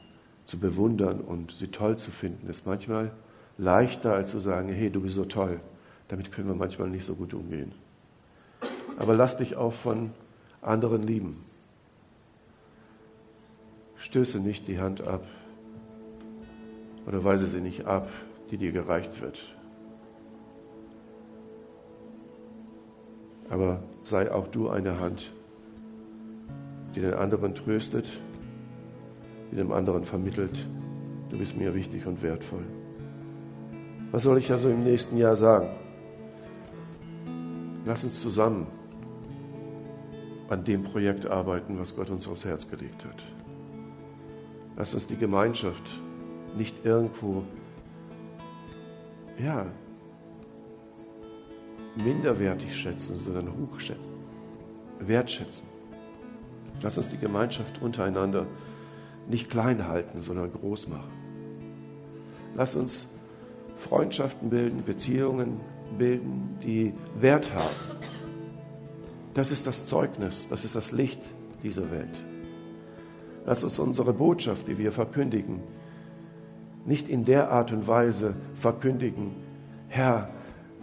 zu 0.46 0.60
bewundern 0.60 1.22
und 1.22 1.52
sie 1.52 1.70
toll 1.70 1.98
zu 1.98 2.12
finden, 2.12 2.48
ist 2.50 2.66
manchmal 2.66 3.12
leichter 3.58 4.14
als 4.14 4.32
zu 4.32 4.40
sagen, 4.40 4.70
hey, 4.70 4.92
du 4.92 5.02
bist 5.02 5.16
so 5.16 5.26
toll. 5.26 5.60
Damit 6.10 6.32
können 6.32 6.48
wir 6.48 6.56
manchmal 6.56 6.90
nicht 6.90 7.06
so 7.06 7.16
gut 7.16 7.34
umgehen. 7.34 7.72
Aber 8.98 9.16
lass 9.16 9.38
dich 9.38 9.56
auch 9.56 9.74
von 9.74 10.12
anderen 10.62 11.04
lieben. 11.04 11.44
Stöße 14.00 14.40
nicht 14.40 14.68
die 14.68 14.80
Hand 14.80 15.06
ab, 15.06 15.24
oder 17.08 17.24
weise 17.24 17.48
sie 17.48 17.62
nicht 17.62 17.86
ab, 17.86 18.10
die 18.52 18.58
dir 18.58 18.72
gereicht 18.72 19.22
wird. 19.22 19.40
Aber 23.50 23.82
sei 24.04 24.32
auch 24.32 24.48
du 24.48 24.70
eine 24.70 25.00
Hand, 25.00 25.32
die 26.96 27.02
den 27.02 27.14
anderen 27.14 27.56
tröstet, 27.56 28.08
die 29.52 29.56
dem 29.56 29.72
anderen 29.72 30.04
vermittelt, 30.04 30.68
du 31.30 31.38
bist 31.38 31.56
mir 31.56 31.74
wichtig 31.74 32.06
und 32.06 32.22
wertvoll. 32.22 32.66
Was 34.12 34.24
soll 34.24 34.38
ich 34.38 34.52
also 34.52 34.70
im 34.70 34.84
nächsten 34.84 35.18
Jahr 35.18 35.36
sagen? 35.36 35.70
Lass 37.86 38.04
uns 38.04 38.22
zusammen 38.22 38.68
an 40.50 40.64
dem 40.64 40.84
Projekt 40.84 41.26
arbeiten, 41.26 41.80
was 41.80 41.96
Gott 41.96 42.10
uns 42.10 42.28
aufs 42.28 42.46
Herz 42.46 42.70
gelegt 42.70 43.06
hat. 43.06 43.24
Lass 44.78 44.94
uns 44.94 45.08
die 45.08 45.18
Gemeinschaft 45.18 46.00
nicht 46.56 46.86
irgendwo, 46.86 47.44
ja, 49.44 49.66
minderwertig 52.04 52.76
schätzen, 52.76 53.18
sondern 53.18 53.52
hochschätzen, 53.52 54.14
wertschätzen. 55.00 55.66
Lass 56.82 56.98
uns 56.98 57.10
die 57.10 57.18
Gemeinschaft 57.18 57.82
untereinander 57.82 58.46
nicht 59.28 59.50
klein 59.50 59.88
halten, 59.88 60.22
sondern 60.22 60.52
groß 60.52 60.88
machen. 60.90 61.12
Lass 62.56 62.76
uns 62.76 63.08
Freundschaften 63.78 64.52
bilden, 64.52 64.84
Beziehungen 64.84 65.60
bilden, 65.98 66.60
die 66.64 66.94
Wert 67.20 67.52
haben. 67.54 67.76
Das 69.34 69.52
ist 69.52 69.66
das 69.66 69.88
Zeugnis, 69.88 70.48
das 70.48 70.66
ist 70.66 70.76
das 70.76 70.92
Licht 70.92 71.22
dieser 71.64 71.90
Welt. 71.92 72.37
Lass 73.48 73.64
uns 73.64 73.80
unsere 73.80 74.12
Botschaft, 74.12 74.68
die 74.68 74.78
wir 74.78 74.92
verkündigen, 74.92 75.62
nicht 76.86 77.08
in 77.08 77.24
der 77.24 77.50
Art 77.50 77.72
und 77.72 77.88
Weise 77.88 78.36
verkündigen, 78.56 79.32
Herr, 79.88 80.30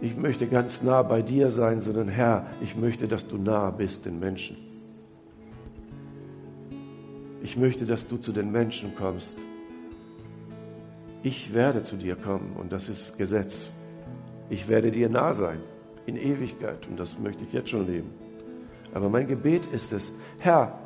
ich 0.01 0.17
möchte 0.17 0.47
ganz 0.47 0.81
nah 0.81 1.03
bei 1.03 1.21
dir 1.21 1.51
sein, 1.51 1.81
sondern 1.81 2.09
Herr, 2.09 2.47
ich 2.61 2.75
möchte, 2.75 3.07
dass 3.07 3.27
du 3.27 3.37
nah 3.37 3.69
bist 3.69 4.07
den 4.07 4.19
Menschen. 4.19 4.57
Ich 7.43 7.55
möchte, 7.55 7.85
dass 7.85 8.07
du 8.07 8.17
zu 8.17 8.31
den 8.31 8.51
Menschen 8.51 8.95
kommst. 8.95 9.37
Ich 11.21 11.53
werde 11.53 11.83
zu 11.83 11.97
dir 11.97 12.15
kommen 12.15 12.55
und 12.57 12.71
das 12.71 12.89
ist 12.89 13.15
Gesetz. 13.19 13.69
Ich 14.49 14.67
werde 14.67 14.91
dir 14.91 15.07
nah 15.07 15.35
sein 15.35 15.59
in 16.07 16.17
Ewigkeit 16.17 16.87
und 16.87 16.99
das 16.99 17.19
möchte 17.19 17.43
ich 17.43 17.53
jetzt 17.53 17.69
schon 17.69 17.85
leben. 17.85 18.09
Aber 18.91 19.09
mein 19.09 19.27
Gebet 19.27 19.67
ist 19.67 19.93
es, 19.93 20.11
Herr, 20.39 20.79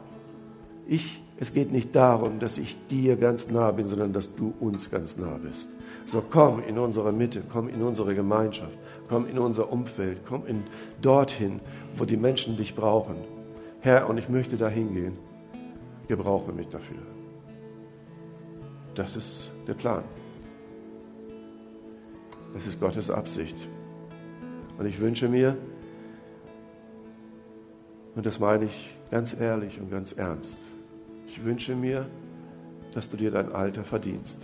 ich, 0.85 1.21
es 1.41 1.53
geht 1.53 1.71
nicht 1.71 1.95
darum, 1.95 2.39
dass 2.39 2.57
ich 2.57 2.75
dir 2.89 3.15
ganz 3.15 3.49
nah 3.49 3.71
bin, 3.71 3.87
sondern 3.87 4.11
dass 4.11 4.35
du 4.35 4.53
uns 4.59 4.91
ganz 4.91 5.15
nah 5.17 5.39
bist. 5.41 5.69
So 6.05 6.21
komm 6.21 6.61
in 6.67 6.77
unsere 6.77 7.13
Mitte, 7.13 7.41
komm 7.49 7.69
in 7.69 7.81
unsere 7.81 8.13
Gemeinschaft, 8.13 8.77
komm 9.07 9.25
in 9.25 9.39
unser 9.39 9.71
Umfeld, 9.71 10.19
komm 10.27 10.45
in 10.47 10.63
dorthin, 11.01 11.61
wo 11.95 12.03
die 12.03 12.17
Menschen 12.17 12.57
dich 12.57 12.75
brauchen. 12.75 13.15
Herr, 13.79 14.09
und 14.09 14.17
ich 14.17 14.27
möchte 14.27 14.57
da 14.57 14.67
hingehen. 14.67 15.17
Gebrauche 16.09 16.51
mich 16.51 16.67
dafür. 16.67 16.97
Das 18.95 19.15
ist 19.15 19.49
der 19.65 19.75
Plan. 19.75 20.03
Das 22.53 22.67
ist 22.67 22.81
Gottes 22.81 23.09
Absicht. 23.09 23.55
Und 24.77 24.85
ich 24.87 24.99
wünsche 24.99 25.29
mir, 25.29 25.55
und 28.15 28.25
das 28.25 28.39
meine 28.41 28.65
ich 28.65 28.93
ganz 29.09 29.39
ehrlich 29.39 29.79
und 29.79 29.89
ganz 29.89 30.11
ernst, 30.11 30.57
ich 31.29 31.43
wünsche 31.43 31.75
mir, 31.75 32.09
dass 32.93 33.09
du 33.09 33.15
dir 33.15 33.29
dein 33.29 33.51
Alter 33.51 33.83
verdienst. 33.83 34.39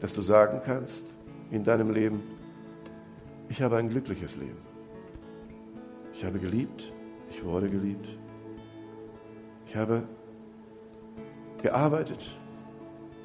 Dass 0.00 0.14
du 0.14 0.22
sagen 0.22 0.62
kannst 0.64 1.04
in 1.50 1.64
deinem 1.64 1.90
Leben, 1.90 2.22
ich 3.50 3.60
habe 3.60 3.76
ein 3.76 3.90
glückliches 3.90 4.36
Leben. 4.36 4.56
Ich 6.14 6.24
habe 6.24 6.38
geliebt, 6.38 6.90
ich 7.30 7.44
wurde 7.44 7.68
geliebt. 7.68 8.08
Ich 9.66 9.76
habe 9.76 10.02
gearbeitet. 11.62 12.20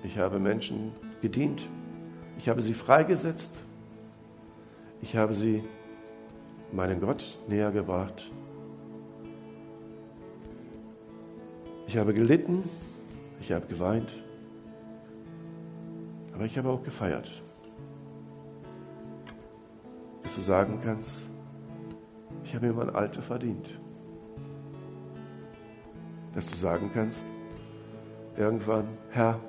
Ich 0.03 0.17
habe 0.17 0.37
Menschen 0.37 0.91
gedient. 1.21 1.61
Ich 2.37 2.49
habe 2.49 2.61
sie 2.61 2.73
freigesetzt. 2.73 3.51
Ich 5.01 5.15
habe 5.15 5.33
sie 5.33 5.63
meinen 6.71 6.99
Gott 6.99 7.39
näher 7.47 7.71
gebracht. 7.71 8.29
Ich 11.95 12.01
habe 12.01 12.13
gelitten, 12.13 12.61
ich 13.39 13.53
habe 13.53 13.67
geweint, 13.67 14.09
aber 16.33 16.43
ich 16.43 16.57
habe 16.57 16.67
auch 16.67 16.83
gefeiert. 16.83 17.31
Dass 20.21 20.35
du 20.35 20.41
sagen 20.41 20.81
kannst, 20.83 21.29
ich 22.43 22.53
habe 22.53 22.67
mir 22.67 22.73
mein 22.73 22.89
Alter 22.89 23.21
verdient. 23.21 23.79
Dass 26.33 26.47
du 26.47 26.57
sagen 26.57 26.91
kannst, 26.93 27.21
irgendwann, 28.35 28.89
Herr, 29.11 29.39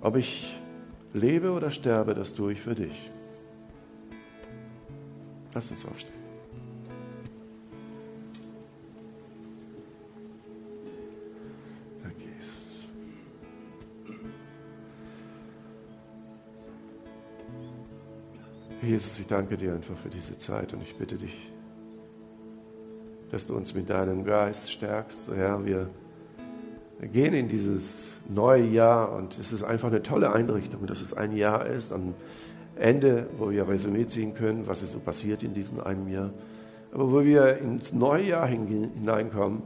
ob 0.00 0.14
ich 0.14 0.56
lebe 1.12 1.50
oder 1.50 1.72
sterbe, 1.72 2.14
das 2.14 2.32
tue 2.32 2.52
ich 2.52 2.60
für 2.60 2.76
dich. 2.76 3.10
Lass 5.52 5.68
uns 5.72 5.84
aufstehen. 5.84 6.17
Jesus, 18.98 19.20
ich 19.20 19.28
danke 19.28 19.56
dir 19.56 19.74
einfach 19.74 19.96
für 19.96 20.08
diese 20.08 20.36
Zeit 20.38 20.74
und 20.74 20.82
ich 20.82 20.96
bitte 20.96 21.14
dich, 21.14 21.52
dass 23.30 23.46
du 23.46 23.54
uns 23.54 23.72
mit 23.72 23.88
deinem 23.88 24.24
Geist 24.24 24.72
stärkst. 24.72 25.20
Herr, 25.32 25.64
wir 25.64 25.88
gehen 27.12 27.32
in 27.32 27.48
dieses 27.48 28.16
neue 28.28 28.64
Jahr 28.64 29.12
und 29.12 29.38
es 29.38 29.52
ist 29.52 29.62
einfach 29.62 29.86
eine 29.86 30.02
tolle 30.02 30.32
Einrichtung, 30.32 30.84
dass 30.88 31.00
es 31.00 31.14
ein 31.14 31.30
Jahr 31.36 31.66
ist, 31.66 31.92
am 31.92 32.14
Ende, 32.74 33.28
wo 33.38 33.52
wir 33.52 33.68
Resümee 33.68 34.08
ziehen 34.08 34.34
können, 34.34 34.66
was 34.66 34.82
ist 34.82 34.94
so 34.94 34.98
passiert 34.98 35.44
in 35.44 35.54
diesem 35.54 35.78
einen 35.78 36.08
Jahr. 36.08 36.32
Aber 36.90 37.12
wo 37.12 37.22
wir 37.22 37.58
ins 37.58 37.92
neue 37.92 38.24
Jahr 38.24 38.48
hineinkommen, 38.48 39.62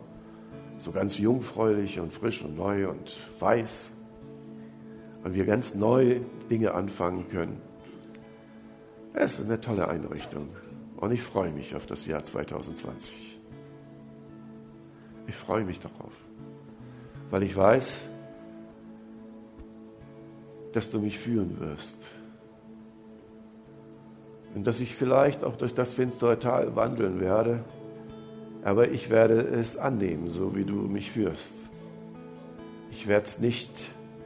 so 0.77 0.93
ganz 0.93 1.17
jungfräulich 1.17 1.99
und 2.01 2.13
frisch 2.13 2.45
und 2.45 2.55
neu 2.55 2.91
und 2.91 3.17
weiß, 3.39 3.91
und 5.25 5.35
wir 5.35 5.47
ganz 5.47 5.75
neue 5.75 6.21
Dinge 6.51 6.75
anfangen 6.75 7.31
können. 7.31 7.72
Es 9.15 9.39
ist 9.39 9.47
eine 9.47 9.61
tolle 9.61 9.89
Einrichtung 9.89 10.49
und 10.97 11.13
ich 11.13 11.23
freue 11.23 11.53
mich 11.53 11.75
auf 11.75 11.87
das 11.87 12.07
Jahr 12.07 12.25
2020. 12.25 13.39
Ich 15.27 15.35
freue 15.35 15.65
mich 15.65 15.81
darauf, 15.81 16.13
weil 17.31 17.43
ich 17.43 17.57
weiß, 17.57 17.95
dass 20.73 20.91
du 20.91 20.99
mich 20.99 21.19
führen 21.19 21.61
wirst. 21.61 21.99
Und 24.55 24.67
dass 24.67 24.81
ich 24.81 24.95
vielleicht 24.95 25.45
auch 25.45 25.57
durch 25.57 25.75
das 25.75 25.93
finstere 25.93 26.39
Tal 26.39 26.77
wandeln 26.77 27.21
werde, 27.21 27.65
aber 28.65 28.91
ich 28.91 29.11
werde 29.11 29.41
es 29.41 29.77
annehmen, 29.77 30.31
so 30.31 30.55
wie 30.55 30.65
du 30.65 30.75
mich 30.75 31.11
führst. 31.11 31.55
Ich 32.91 33.07
werde 33.07 33.25
es 33.27 33.39
nicht 33.39 33.73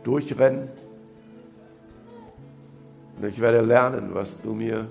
durchrennen. 0.04 0.68
Und 3.16 3.24
ich 3.24 3.40
werde 3.40 3.62
lernen, 3.62 4.14
was 4.14 4.40
du 4.40 4.52
mir 4.52 4.88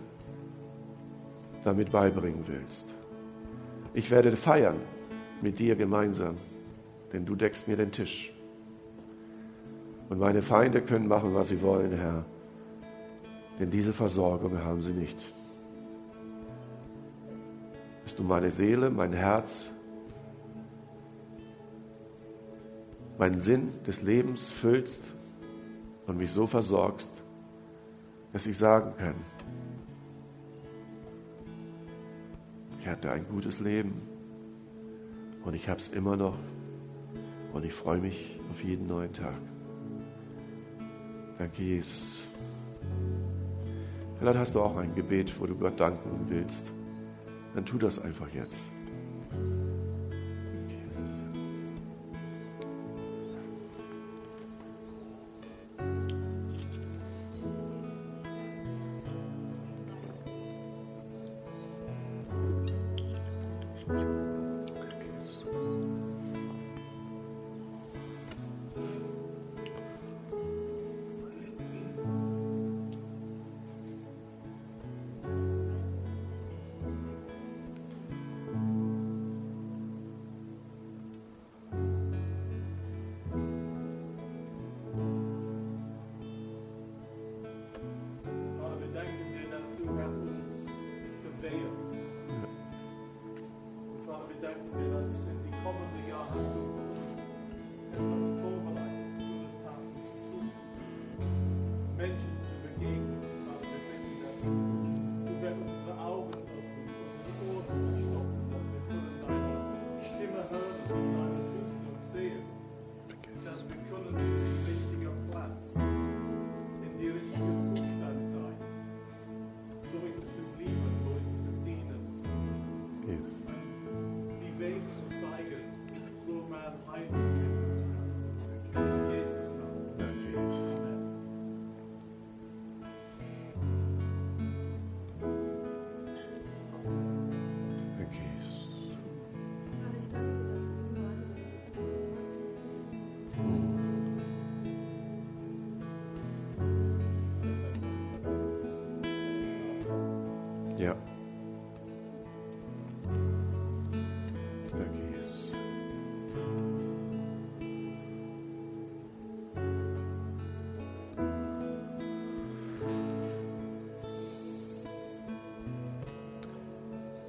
damit 1.63 1.91
beibringen 1.91 2.43
willst. 2.47 2.93
Ich 3.93 4.09
werde 4.11 4.35
feiern 4.35 4.77
mit 5.41 5.59
dir 5.59 5.75
gemeinsam, 5.75 6.37
denn 7.13 7.25
du 7.25 7.35
deckst 7.35 7.67
mir 7.67 7.77
den 7.77 7.91
Tisch. 7.91 8.31
Und 10.09 10.19
meine 10.19 10.41
Feinde 10.41 10.81
können 10.81 11.07
machen, 11.07 11.33
was 11.33 11.49
sie 11.49 11.61
wollen, 11.61 11.91
Herr, 11.91 12.25
denn 13.59 13.71
diese 13.71 13.93
Versorgung 13.93 14.63
haben 14.63 14.81
sie 14.81 14.91
nicht. 14.91 15.17
Dass 18.03 18.15
du 18.15 18.23
meine 18.23 18.51
Seele, 18.51 18.89
mein 18.89 19.13
Herz, 19.13 19.65
meinen 23.17 23.39
Sinn 23.39 23.69
des 23.87 24.01
Lebens 24.01 24.51
füllst 24.51 25.01
und 26.05 26.17
mich 26.17 26.31
so 26.31 26.45
versorgst, 26.45 27.11
dass 28.35 28.45
ich 28.47 28.57
sagen 28.57 28.91
kann, 28.97 29.15
ich 32.81 32.85
hatte 32.85 33.09
ein 33.09 33.25
gutes 33.29 33.61
Leben 33.61 34.01
und 35.45 35.53
ich 35.53 35.69
habe 35.69 35.79
es 35.79 35.87
immer 35.87 36.17
noch. 36.17 36.37
Und 37.53 37.63
ich 37.63 37.71
freue 37.71 37.99
mich 37.99 38.37
auf 38.51 38.61
jeden 38.61 38.87
neuen 38.87 39.13
Tag. 39.13 39.39
Danke, 41.37 41.63
Jesus. 41.63 42.23
Vielleicht 44.19 44.37
hast 44.37 44.53
du 44.53 44.61
auch 44.61 44.75
ein 44.75 44.93
Gebet, 44.93 45.39
wo 45.39 45.45
du 45.45 45.57
Gott 45.57 45.79
danken 45.79 46.25
willst. 46.27 46.73
Dann 47.53 47.63
tu 47.65 47.77
das 47.77 47.99
einfach 47.99 48.27
jetzt. 48.33 48.67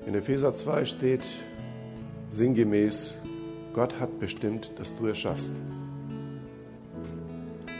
In 0.06 0.14
Epheser 0.14 0.52
2 0.54 0.84
steht 0.84 1.24
sinngemäß, 2.30 3.12
Gott 3.74 3.98
hat 3.98 4.20
bestimmt, 4.20 4.70
dass 4.78 4.94
du 4.94 5.08
es 5.08 5.18
schaffst. 5.18 5.52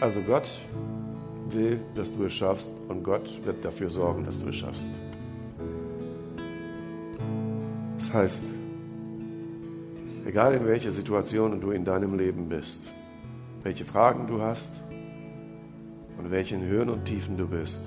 Also 0.00 0.20
Gott 0.22 0.50
will, 1.50 1.78
dass 1.94 2.12
du 2.12 2.24
es 2.24 2.32
schaffst 2.32 2.72
und 2.88 3.04
Gott 3.04 3.30
wird 3.44 3.64
dafür 3.64 3.90
sorgen, 3.90 4.24
dass 4.24 4.40
du 4.40 4.48
es 4.48 4.56
schaffst. 4.56 4.90
Das 7.98 8.12
heißt, 8.12 8.42
egal 10.26 10.54
in 10.54 10.66
welcher 10.66 10.90
Situation 10.90 11.60
du 11.60 11.70
in 11.70 11.84
deinem 11.84 12.18
Leben 12.18 12.48
bist, 12.48 12.80
welche 13.62 13.84
Fragen 13.84 14.26
du 14.26 14.42
hast 14.42 14.72
und 16.18 16.32
welchen 16.32 16.62
Höhen 16.62 16.90
und 16.90 17.04
Tiefen 17.04 17.36
du 17.36 17.46
bist, 17.46 17.84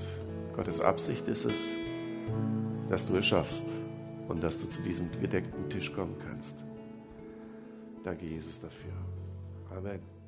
Gottes 0.55 0.79
Absicht 0.79 1.27
ist 1.27 1.43
es, 1.43 1.73
dass 2.87 3.05
du 3.05 3.17
es 3.17 3.25
schaffst 3.25 3.65
und 4.29 4.41
dass 4.41 4.61
du 4.61 4.67
zu 4.67 4.81
diesem 4.81 5.11
gedeckten 5.19 5.69
Tisch 5.69 5.91
kommen 5.91 6.15
kannst. 6.19 6.53
Danke, 8.03 8.25
Jesus, 8.25 8.61
dafür. 8.61 8.93
Amen. 9.75 10.18